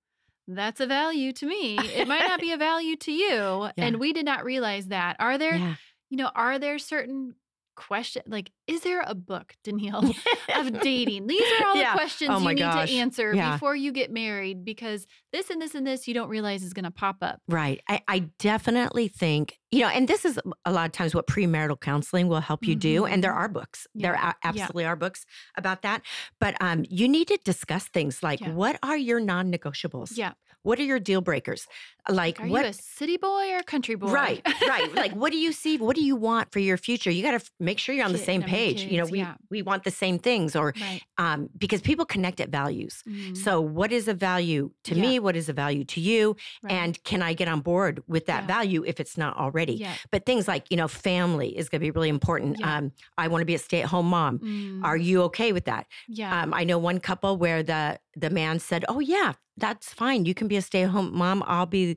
that's 0.48 0.80
a 0.80 0.86
value 0.86 1.32
to 1.32 1.46
me. 1.46 1.78
It 1.78 2.06
might 2.06 2.26
not 2.26 2.40
be 2.40 2.52
a 2.52 2.56
value 2.56 2.96
to 2.96 3.12
you. 3.12 3.28
Yeah. 3.28 3.70
And 3.76 3.98
we 3.98 4.12
did 4.12 4.24
not 4.24 4.44
realize 4.44 4.86
that. 4.86 5.16
Are 5.18 5.38
there, 5.38 5.56
Yeah. 5.56 5.74
You 6.10 6.16
know, 6.18 6.30
are 6.34 6.58
there 6.58 6.78
certain 6.78 7.34
questions? 7.74 8.24
Like, 8.26 8.50
is 8.66 8.80
there 8.82 9.02
a 9.06 9.14
book, 9.14 9.54
Daniele, 9.64 10.10
of 10.56 10.80
dating? 10.80 11.26
These 11.26 11.42
are 11.60 11.66
all 11.66 11.76
Yeah. 11.76 11.92
the 11.92 11.98
questions 11.98 12.30
Oh 12.32 12.38
you 12.38 12.48
need 12.54 12.58
gosh. 12.60 12.90
to 12.90 12.96
answer 12.96 13.34
Yeah. 13.34 13.52
before 13.52 13.76
you 13.76 13.92
get 13.92 14.10
married 14.10 14.64
because 14.64 15.06
this 15.32 15.50
and 15.50 15.60
this 15.60 15.74
and 15.74 15.86
this 15.86 16.08
you 16.08 16.14
don't 16.14 16.28
realize 16.30 16.62
is 16.62 16.72
going 16.72 16.84
to 16.86 16.90
pop 16.90 17.16
up. 17.20 17.40
Right. 17.48 17.82
I, 17.88 18.00
I 18.08 18.18
definitely 18.38 19.08
think, 19.08 19.58
you 19.70 19.80
know, 19.80 19.88
and 19.88 20.08
this 20.08 20.24
is 20.24 20.40
a 20.64 20.72
lot 20.72 20.86
of 20.86 20.92
times 20.92 21.14
what 21.14 21.26
premarital 21.26 21.78
counseling 21.80 22.28
will 22.28 22.40
help 22.40 22.64
you 22.64 22.76
do. 22.76 23.04
And 23.04 23.22
there 23.22 23.32
Mhm. 23.32 23.36
are 23.36 23.48
books. 23.48 23.86
There 23.94 24.14
Yeah. 24.14 24.30
a- 24.42 24.46
absolutely 24.46 24.86
are 24.86 24.96
books 24.96 25.26
about 25.58 25.82
that. 25.82 26.00
But 26.40 26.56
um, 26.62 26.86
you 26.88 27.08
need 27.08 27.28
to 27.28 27.38
discuss 27.44 27.88
things 27.88 28.22
like 28.22 28.40
what 28.40 28.78
are 28.82 28.96
your 28.96 29.20
non 29.20 29.52
negotiables? 29.52 30.16
Yeah. 30.16 30.32
What 30.62 30.80
are 30.80 30.84
your 30.84 30.98
deal 30.98 31.20
breakers? 31.20 31.68
Like, 32.08 32.40
Are 32.40 32.46
what? 32.46 32.62
you 32.64 32.70
a 32.70 32.72
city 32.72 33.16
boy 33.16 33.52
or 33.52 33.62
country 33.62 33.94
boy? 33.96 34.08
Right, 34.12 34.40
right. 34.68 34.94
Like, 34.94 35.12
what 35.12 35.32
do 35.32 35.38
you 35.38 35.52
see? 35.52 35.76
What 35.78 35.96
do 35.96 36.02
you 36.04 36.14
want 36.16 36.52
for 36.52 36.60
your 36.60 36.76
future? 36.76 37.10
You 37.10 37.22
got 37.22 37.40
to 37.40 37.50
make 37.58 37.78
sure 37.78 37.94
you're 37.94 38.04
on 38.04 38.12
the 38.12 38.18
same 38.18 38.42
page. 38.42 38.82
you 38.84 38.98
know, 38.98 39.06
we 39.06 39.18
yeah. 39.18 39.34
we 39.50 39.62
want 39.62 39.84
the 39.84 39.90
same 39.90 40.18
things, 40.18 40.54
or 40.54 40.72
right. 40.80 41.00
um, 41.18 41.48
because 41.58 41.80
people 41.80 42.04
connect 42.04 42.40
at 42.40 42.48
values. 42.50 43.02
Mhm. 43.08 43.36
So, 43.36 43.60
what 43.60 43.90
is 43.92 44.06
a 44.08 44.14
value 44.14 44.70
to 44.84 44.94
Yeah. 44.94 45.02
me? 45.02 45.18
What 45.18 45.36
is 45.36 45.48
a 45.48 45.52
value 45.52 45.84
to 45.84 46.00
you? 46.00 46.36
Right. 46.62 46.72
And 46.72 47.02
can 47.04 47.22
I 47.22 47.32
get 47.34 47.48
on 47.48 47.60
board 47.60 48.02
with 48.06 48.26
that 48.26 48.42
Yeah. 48.42 48.46
value 48.46 48.84
if 48.86 49.00
it's 49.00 49.16
not 49.16 49.36
already? 49.36 49.72
yeah. 49.74 49.94
But 50.12 50.26
things 50.26 50.46
like, 50.46 50.70
you 50.70 50.76
know, 50.76 50.88
family 50.88 51.56
is 51.56 51.68
going 51.68 51.80
to 51.80 51.84
be 51.84 51.90
really 51.90 52.08
important. 52.08 52.62
Um, 52.64 52.92
I 53.18 53.28
want 53.28 53.40
to 53.42 53.46
be 53.46 53.54
a 53.54 53.58
stay 53.58 53.82
at 53.82 53.88
home 53.88 54.06
mom. 54.06 54.38
Mm, 54.38 54.84
Are 54.84 54.96
you 54.96 55.22
okay 55.24 55.52
with 55.52 55.64
that? 55.64 55.86
yeah. 56.08 56.42
Um, 56.42 56.54
I 56.54 56.64
know 56.64 56.78
one 56.78 57.00
couple 57.00 57.36
where 57.36 57.62
the 57.62 57.98
the 58.18 58.30
man 58.30 58.58
said, 58.58 58.82
"Oh 58.88 58.98
yeah, 58.98 59.34
that's 59.58 59.92
fine. 59.92 60.24
You 60.24 60.32
can 60.32 60.48
be 60.48 60.56
a 60.56 60.62
stay 60.62 60.82
at 60.84 60.88
home 60.90 61.10
mom. 61.14 61.42
I'll 61.46 61.66
be, 61.66 61.95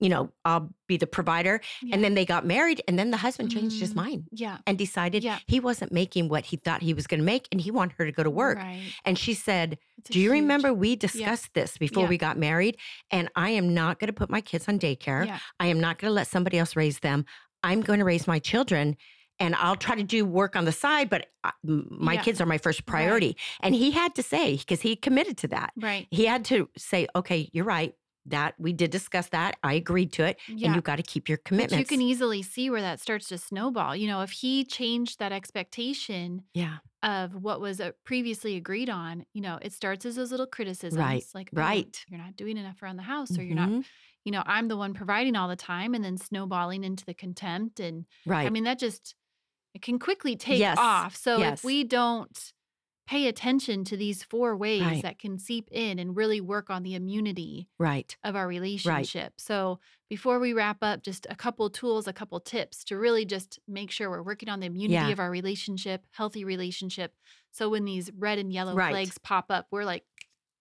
you 0.00 0.08
know, 0.08 0.30
I'll 0.44 0.72
be 0.86 0.96
the 0.96 1.06
provider." 1.08 1.60
yeah. 1.82 1.94
And 1.94 2.04
then 2.04 2.14
they 2.14 2.24
got 2.24 2.46
married, 2.46 2.82
and 2.86 2.96
then 2.98 3.10
the 3.10 3.16
husband 3.16 3.50
changed 3.50 3.80
his 3.80 3.92
Mm, 3.92 3.96
mind 3.96 4.28
yeah. 4.30 4.58
and 4.66 4.78
decided 4.78 5.24
Yeah. 5.24 5.38
he 5.48 5.58
wasn't 5.60 5.90
making 5.92 6.28
what 6.28 6.46
he 6.46 6.56
thought 6.56 6.82
he 6.82 6.94
was 6.94 7.06
going 7.08 7.18
to 7.20 7.24
make, 7.26 7.48
and 7.50 7.60
he 7.60 7.70
wanted 7.72 7.96
her 7.98 8.06
to 8.06 8.12
go 8.12 8.22
to 8.22 8.30
work. 8.30 8.58
Right. 8.58 8.80
And 9.04 9.18
she 9.18 9.34
said, 9.34 9.78
do 10.10 10.18
you 10.20 10.30
huge- 10.32 10.42
remember 10.42 10.72
we 10.72 10.94
discussed 10.94 11.52
this 11.54 11.76
before 11.78 12.04
Yeah. 12.04 12.08
we 12.10 12.16
got 12.18 12.38
married? 12.38 12.76
And 13.10 13.28
I 13.34 13.50
am 13.50 13.74
not 13.74 13.98
going 13.98 14.06
to 14.06 14.12
put 14.12 14.30
my 14.30 14.40
kids 14.40 14.68
on 14.68 14.78
daycare. 14.78 15.26
Yeah. 15.26 15.38
I 15.58 15.66
am 15.66 15.80
not 15.80 15.98
going 15.98 16.10
to 16.10 16.14
let 16.14 16.28
somebody 16.28 16.58
else 16.58 16.76
raise 16.76 17.00
them. 17.00 17.24
I'm 17.64 17.80
going 17.80 17.98
to 17.98 18.04
raise 18.04 18.28
my 18.28 18.38
children 18.38 18.96
and 19.40 19.54
I'll 19.56 19.76
try 19.76 19.94
to 19.94 20.02
do 20.02 20.24
work 20.24 20.56
on 20.56 20.64
the 20.64 20.72
side, 20.72 21.08
but 21.10 21.26
I- 21.44 21.52
m- 21.66 21.86
my 21.90 22.14
Yeah. 22.14 22.22
kids 22.22 22.40
are 22.40 22.46
my 22.46 22.58
first 22.58 22.86
priority. 22.86 23.36
And 23.60 23.74
he 23.74 23.90
had 23.92 24.14
to 24.16 24.22
say, 24.22 24.56
because 24.56 24.80
he 24.80 24.94
committed 24.96 25.36
to 25.38 25.48
that, 25.48 25.72
Right. 25.76 26.06
he 26.10 26.26
had 26.26 26.44
to 26.46 26.68
say, 26.76 27.06
okay, 27.16 27.48
you're 27.52 27.64
right. 27.64 27.94
That 28.30 28.54
we 28.58 28.72
did 28.72 28.90
discuss 28.90 29.28
that. 29.28 29.56
I 29.62 29.74
agreed 29.74 30.12
to 30.14 30.24
it. 30.24 30.38
Yeah. 30.48 30.66
And 30.68 30.76
you 30.76 30.82
got 30.82 30.96
to 30.96 31.02
keep 31.02 31.28
your 31.28 31.38
but 31.50 31.72
you 31.72 31.84
can 31.84 32.00
easily 32.00 32.42
see 32.42 32.68
where 32.70 32.80
that 32.80 33.00
starts 33.00 33.28
to 33.28 33.38
snowball. 33.38 33.96
You 33.96 34.06
know, 34.08 34.22
if 34.22 34.30
he 34.30 34.64
changed 34.64 35.18
that 35.18 35.32
expectation 35.32 36.42
yeah. 36.54 36.78
of 37.02 37.34
what 37.34 37.60
was 37.60 37.80
uh, 37.80 37.92
previously 38.04 38.56
agreed 38.56 38.90
on, 38.90 39.24
you 39.32 39.40
know, 39.40 39.58
it 39.62 39.72
starts 39.72 40.04
as 40.04 40.16
those 40.16 40.30
little 40.30 40.46
criticisms. 40.46 41.30
Like, 41.34 41.50
"Oh, 41.54 41.60
right. 41.60 42.04
you're 42.08 42.20
not 42.20 42.36
doing 42.36 42.56
enough 42.56 42.82
around 42.82 42.96
the 42.96 43.02
house, 43.02 43.36
or 43.38 43.42
you're 43.42 43.56
not, 43.56 43.68
Mhm. 43.68 43.84
you 44.24 44.32
know, 44.32 44.42
I'm 44.46 44.68
the 44.68 44.76
one 44.76 44.94
providing 44.94 45.36
all 45.36 45.48
the 45.48 45.56
time, 45.56 45.94
and 45.94 46.04
then 46.04 46.16
snowballing 46.18 46.84
into 46.84 47.04
the 47.04 47.14
contempt. 47.14 47.80
And 47.80 48.04
Right. 48.26 48.46
I 48.46 48.50
mean, 48.50 48.64
that 48.64 48.78
just, 48.78 49.14
it 49.74 49.82
can 49.82 49.98
quickly 49.98 50.36
take 50.36 50.58
Yes. 50.58 50.76
off. 50.78 51.16
So 51.16 51.38
Yes. 51.38 51.60
if 51.60 51.64
we 51.64 51.84
don't 51.84 52.52
pay 53.08 53.26
attention 53.26 53.84
to 53.84 53.96
these 53.96 54.22
four 54.22 54.54
ways 54.54 54.82
Right. 54.82 55.02
that 55.02 55.18
can 55.18 55.38
seep 55.38 55.68
in 55.72 55.98
and 55.98 56.14
really 56.14 56.42
work 56.42 56.68
on 56.68 56.82
the 56.82 56.94
immunity 56.94 57.66
right. 57.78 58.14
of 58.22 58.36
our 58.36 58.46
relationship. 58.46 59.32
Right. 59.32 59.40
So 59.40 59.80
before 60.10 60.38
we 60.38 60.52
wrap 60.52 60.76
up, 60.82 61.02
just 61.02 61.26
a 61.30 61.34
couple 61.34 61.70
tools, 61.70 62.06
a 62.06 62.12
couple 62.12 62.38
tips 62.38 62.84
to 62.84 62.98
really 62.98 63.24
just 63.24 63.58
make 63.66 63.90
sure 63.90 64.10
we're 64.10 64.22
working 64.22 64.50
on 64.50 64.60
the 64.60 64.66
immunity 64.66 64.92
Yeah. 65.06 65.08
of 65.08 65.20
our 65.20 65.30
relationship, 65.30 66.06
healthy 66.10 66.44
relationship. 66.44 67.14
So 67.50 67.70
when 67.70 67.86
these 67.86 68.10
red 68.12 68.38
and 68.38 68.52
yellow 68.52 68.74
Right. 68.74 68.90
flags 68.90 69.16
pop 69.16 69.46
up, 69.48 69.68
we're 69.70 69.84
like, 69.86 70.04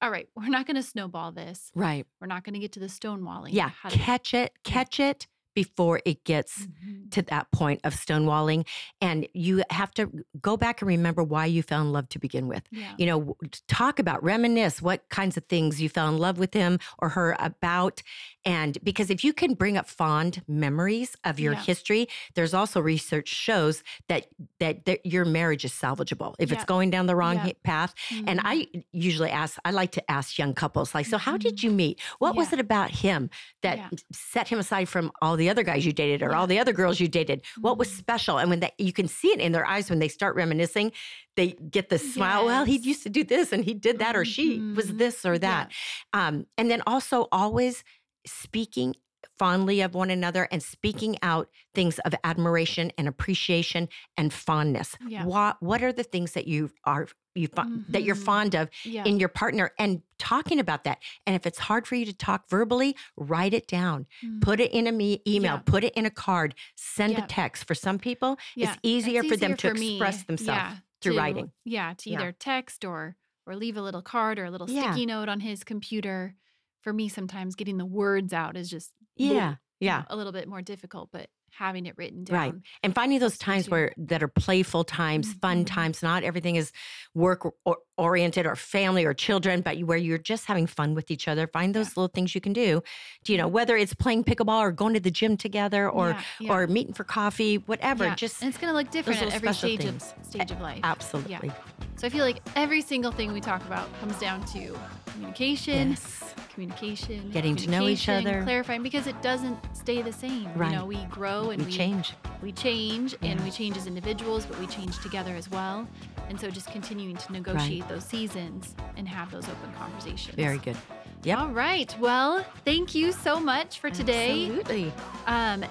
all 0.01 0.09
right, 0.09 0.29
we're 0.33 0.47
not 0.47 0.65
going 0.65 0.75
to 0.77 0.83
snowball 0.83 1.33
this. 1.33 1.69
Right. 1.75 2.07
We're 2.21 2.27
not 2.27 2.45
going 2.45 2.53
to 2.53 2.59
get 2.61 2.71
to 2.73 2.79
the 2.79 2.85
stonewalling. 2.87 3.51
Yeah. 3.51 3.71
Catch 3.89 4.33
it, 4.33 4.53
catch 4.63 5.01
it 5.01 5.27
before 5.61 5.99
it 6.05 6.23
gets 6.23 6.67
Mhm. 6.67 7.09
to 7.09 7.23
that 7.23 7.49
point 7.51 7.81
of 7.83 7.95
stonewalling. 7.95 8.63
And 9.01 9.27
you 9.33 9.63
have 9.71 9.89
to 9.95 10.23
go 10.39 10.55
back 10.55 10.81
and 10.83 10.87
remember 10.87 11.23
why 11.23 11.47
you 11.47 11.63
fell 11.63 11.81
in 11.81 11.91
love 11.91 12.07
to 12.09 12.19
begin 12.19 12.47
with. 12.47 12.61
Yeah. 12.69 12.93
You 12.99 13.07
know, 13.07 13.35
talk 13.67 13.97
about, 13.97 14.23
reminisce 14.23 14.83
what 14.83 15.09
kinds 15.09 15.35
of 15.35 15.45
things 15.45 15.81
you 15.81 15.89
fell 15.89 16.09
in 16.09 16.17
love 16.19 16.37
with 16.37 16.53
him 16.53 16.77
or 16.99 17.09
her 17.09 17.35
about. 17.39 18.03
And 18.45 18.77
because 18.83 19.09
if 19.09 19.23
you 19.23 19.33
can 19.33 19.55
bring 19.55 19.77
up 19.77 19.87
fond 19.89 20.43
memories 20.47 21.15
of 21.23 21.39
your 21.39 21.53
Yeah. 21.53 21.63
history, 21.63 22.07
there's 22.35 22.53
also 22.53 22.79
research 22.79 23.27
shows 23.29 23.81
that 24.09 24.27
that, 24.59 24.85
that 24.85 25.05
your 25.05 25.25
marriage 25.25 25.63
is 25.65 25.71
salvageable 25.71 26.33
if 26.39 26.51
it's 26.51 26.65
going 26.65 26.89
down 26.89 27.05
the 27.07 27.15
wrong 27.15 27.35
Yeah. 27.37 27.51
path. 27.63 27.93
And 28.11 28.39
Mhm. 28.39 28.41
I 28.43 28.67
usually 28.91 29.29
ask, 29.29 29.57
I 29.65 29.71
like 29.71 29.91
to 29.93 30.11
ask 30.11 30.37
young 30.37 30.53
couples, 30.53 30.93
like, 30.95 31.05
so 31.05 31.17
how 31.17 31.37
did 31.37 31.61
you 31.63 31.69
meet? 31.71 31.99
What 32.19 32.35
was 32.35 32.47
Mm-hmm. 32.47 32.53
It 32.57 32.59
about 32.61 32.91
him 32.91 33.29
that 33.61 33.77
Yeah. 33.77 33.89
set 34.11 34.47
him 34.47 34.57
aside 34.59 34.87
from 34.89 35.11
all 35.21 35.35
the 35.37 35.46
other 35.49 35.63
guys 35.63 35.85
you 35.85 35.93
dated 35.93 36.21
or 36.21 36.35
all 36.35 36.47
the 36.47 36.59
other 36.59 36.73
girls 36.73 36.99
you 36.99 37.07
dated? 37.07 37.43
What 37.61 37.77
was 37.77 37.89
Mhm. 37.89 37.97
special? 37.97 38.37
And 38.39 38.49
when 38.49 38.59
that 38.61 38.73
you 38.77 38.93
can 38.93 39.07
see 39.07 39.29
it 39.29 39.39
in 39.39 39.51
their 39.51 39.65
eyes 39.65 39.89
when 39.89 39.99
they 39.99 40.07
start 40.07 40.35
reminiscing, 40.35 40.91
they 41.35 41.51
get 41.69 41.89
the 41.89 41.99
smile. 41.99 42.45
Well, 42.45 42.65
he 42.65 42.77
used 42.77 43.03
to 43.03 43.09
do 43.09 43.23
this 43.23 43.51
and 43.51 43.63
he 43.63 43.73
did 43.73 43.99
that, 43.99 44.15
or 44.15 44.25
she 44.25 44.59
was 44.75 44.91
Mhm. 44.91 44.97
this 44.97 45.25
or 45.25 45.33
Yeah. 45.33 45.39
that. 45.39 45.71
Um, 46.13 46.47
and 46.57 46.69
then 46.71 46.81
also 46.87 47.27
always 47.31 47.83
speaking 48.25 48.95
fondly 49.37 49.81
of 49.81 49.93
one 49.93 50.09
another 50.09 50.47
and 50.51 50.61
speaking 50.63 51.17
out 51.21 51.49
things 51.75 51.99
of 51.99 52.13
admiration 52.23 52.91
and 52.97 53.07
appreciation 53.07 53.87
and 54.17 54.33
fondness. 54.33 54.95
Yeah. 55.07 55.25
What 55.25 55.61
what 55.61 55.83
are 55.83 55.93
the 55.93 56.03
things 56.03 56.33
that 56.33 56.47
you 56.47 56.71
are 56.83 57.07
you 57.35 57.47
fo- 57.47 57.69
that 57.89 58.01
you're 58.01 58.15
Mhm. 58.15 58.23
fond 58.25 58.55
of 58.55 58.67
Yeah. 58.83 59.03
in 59.05 59.19
your 59.19 59.29
partner 59.29 59.71
and 59.77 60.01
talking 60.17 60.59
about 60.59 60.85
that. 60.85 60.97
And 61.27 61.35
if 61.35 61.45
it's 61.45 61.59
hard 61.59 61.85
for 61.85 61.93
you 61.93 62.03
to 62.05 62.13
talk 62.13 62.49
verbally, 62.49 62.95
write 63.15 63.53
it 63.53 63.67
down. 63.67 64.07
Mm. 64.23 64.41
Put 64.41 64.59
it 64.59 64.71
in 64.71 64.87
a 64.87 64.91
me- 64.91 65.21
email, 65.27 65.53
Yeah. 65.57 65.61
put 65.63 65.83
it 65.83 65.93
in 65.93 66.07
a 66.07 66.09
card, 66.09 66.55
send 66.75 67.13
Yeah. 67.13 67.25
a 67.25 67.27
text. 67.27 67.65
For 67.67 67.75
some 67.75 67.99
people, 67.99 68.39
it's 68.55 68.75
easier 68.81 69.19
It's 69.21 69.29
for 69.29 69.37
them 69.37 69.55
to 69.57 69.67
easier 69.67 69.75
for 69.75 69.79
me, 69.79 69.95
express 69.97 70.23
themselves 70.23 70.77
through 70.99 71.13
to- 71.13 71.19
writing. 71.19 71.51
Yeah, 71.63 71.93
to 71.99 72.09
either 72.09 72.31
text 72.31 72.83
or 72.83 73.17
or 73.45 73.55
leave 73.55 73.77
a 73.77 73.81
little 73.83 74.01
card 74.01 74.39
or 74.39 74.45
a 74.45 74.51
little 74.51 74.67
sticky 74.67 75.05
note 75.05 75.29
on 75.29 75.39
his 75.41 75.63
computer. 75.63 76.35
For 76.81 76.91
me, 76.91 77.07
sometimes 77.07 77.55
getting 77.55 77.77
the 77.77 77.85
words 77.85 78.33
out 78.33 78.57
is 78.57 78.69
just 78.69 78.91
Yeah. 79.17 79.27
you 79.27 79.33
know, 79.35 79.55
Yeah. 79.79 80.03
a 80.09 80.15
little 80.15 80.31
bit 80.31 80.47
more 80.47 80.61
difficult, 80.61 81.09
but 81.11 81.29
having 81.51 81.85
it 81.87 81.95
written 81.97 82.23
down. 82.23 82.35
Right. 82.37 82.53
And 82.83 82.93
finding 82.93 83.17
those 83.19 83.37
times 83.37 83.65
too. 83.65 83.71
where 83.71 83.93
that 83.97 84.21
are 84.21 84.27
playful 84.27 84.83
times, 84.83 85.33
fun 85.33 85.63
Mhm. 85.63 85.67
times, 85.67 86.03
not 86.03 86.23
everything 86.23 86.55
is 86.55 86.71
work 87.15 87.45
or, 87.45 87.53
or 87.65 87.77
oriented 87.97 88.45
or 88.45 88.55
family 88.55 89.05
or 89.05 89.13
children, 89.15 89.61
but 89.61 89.79
where 89.79 89.97
you're 89.97 90.19
just 90.19 90.45
having 90.45 90.67
fun 90.67 90.93
with 90.93 91.09
each 91.09 91.27
other. 91.27 91.47
Find 91.47 91.73
those 91.73 91.97
little 91.97 92.09
things 92.13 92.35
you 92.35 92.41
can 92.41 92.53
do. 92.53 92.83
Do 93.23 93.31
you 93.31 93.39
know 93.39 93.47
whether 93.47 93.75
it's 93.75 93.95
playing 93.95 94.25
pickleball 94.25 94.59
or 94.59 94.71
going 94.71 94.93
to 94.93 94.99
the 94.99 95.09
gym 95.09 95.35
together 95.35 95.89
or 95.89 96.09
Yeah, 96.09 96.21
yeah. 96.41 96.51
or 96.53 96.67
meeting 96.67 96.93
for 96.93 97.03
coffee, 97.03 97.55
whatever. 97.57 98.05
Yeah, 98.05 98.15
Just 98.15 98.41
and 98.43 98.49
it's 98.49 98.57
going 98.59 98.71
to 98.71 98.77
look 98.77 98.91
different 98.91 99.21
at 99.23 99.33
every 99.33 99.53
stage 99.53 99.81
things. 99.81 100.13
of 100.19 100.25
stage 100.27 100.51
of 100.51 100.61
life. 100.61 100.81
absolutely. 100.83 101.51
So 101.97 102.05
I 102.05 102.09
feel 102.11 102.23
like 102.23 102.41
every 102.55 102.81
single 102.81 103.11
thing 103.11 103.33
we 103.33 103.41
talk 103.41 103.65
about 103.65 103.89
comes 103.99 104.17
down 104.19 104.45
to 104.53 104.77
communication, 105.13 105.89
Yes. 105.91 106.33
communication, 106.53 107.31
Getting 107.31 107.55
to 107.55 107.69
know 107.71 107.87
each 107.87 108.07
other. 108.07 108.43
clarifying 108.43 108.83
because 108.83 109.07
it 109.07 109.19
doesn't 109.23 109.57
stay 109.75 110.03
the 110.03 110.13
same. 110.13 110.47
Right. 110.55 110.71
You 110.71 110.77
know, 110.77 110.85
we 110.85 111.03
grow 111.05 111.49
and 111.49 111.65
We 111.65 111.71
change. 111.71 112.13
we 112.43 112.51
change 112.51 113.15
and 113.23 113.39
we 113.43 113.49
change 113.49 113.77
as 113.77 113.87
individuals, 113.87 114.45
but 114.45 114.59
we 114.59 114.67
change 114.67 114.99
together 114.99 115.35
as 115.35 115.49
well. 115.49 115.87
And 116.29 116.39
so 116.39 116.51
just 116.51 116.71
continuing 116.71 117.17
to 117.17 117.31
negotiate 117.31 117.87
those 117.87 118.03
seasons 118.05 118.75
and 118.95 119.07
have 119.07 119.31
those 119.31 119.45
open 119.49 119.73
conversations. 119.79 120.35
Very 120.35 120.59
good. 120.59 120.77
Yep. 121.23 121.39
All 121.39 121.47
right. 121.49 121.95
Well, 121.99 122.45
thank 122.63 122.93
you 122.93 123.11
so 123.11 123.39
much 123.39 123.79
for 123.79 123.89
today. 123.89 124.45
Absolutely. 124.45 124.93
Um, 125.25 125.65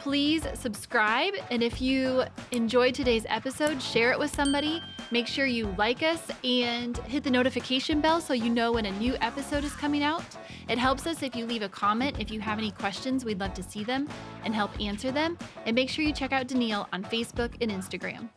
please 0.00 0.44
subscribe. 0.54 1.34
And 1.52 1.62
if 1.62 1.80
you 1.80 2.24
enjoyed 2.50 2.94
today's 2.94 3.26
episode, 3.28 3.80
share 3.80 4.10
it 4.10 4.18
with 4.18 4.34
somebody. 4.34 4.82
Make 5.10 5.26
sure 5.26 5.46
you 5.46 5.74
like 5.78 6.02
us 6.02 6.22
and 6.44 6.96
hit 6.98 7.24
the 7.24 7.30
notification 7.30 8.00
bell 8.00 8.20
so 8.20 8.34
you 8.34 8.50
know 8.50 8.72
when 8.72 8.86
a 8.86 8.90
new 8.92 9.16
episode 9.20 9.64
is 9.64 9.72
coming 9.72 10.02
out. 10.02 10.24
It 10.68 10.76
helps 10.76 11.06
us 11.06 11.22
if 11.22 11.34
you 11.34 11.46
leave 11.46 11.62
a 11.62 11.68
comment. 11.68 12.16
If 12.18 12.30
you 12.30 12.40
have 12.40 12.58
any 12.58 12.72
questions, 12.72 13.24
we'd 13.24 13.40
love 13.40 13.54
to 13.54 13.62
see 13.62 13.84
them 13.84 14.06
and 14.44 14.54
help 14.54 14.78
answer 14.80 15.10
them. 15.10 15.38
And 15.64 15.74
make 15.74 15.88
sure 15.88 16.04
you 16.04 16.12
check 16.12 16.32
out 16.32 16.46
Daniele 16.46 16.86
on 16.92 17.02
Facebook 17.04 17.54
and 17.62 17.70
Instagram. 17.70 18.28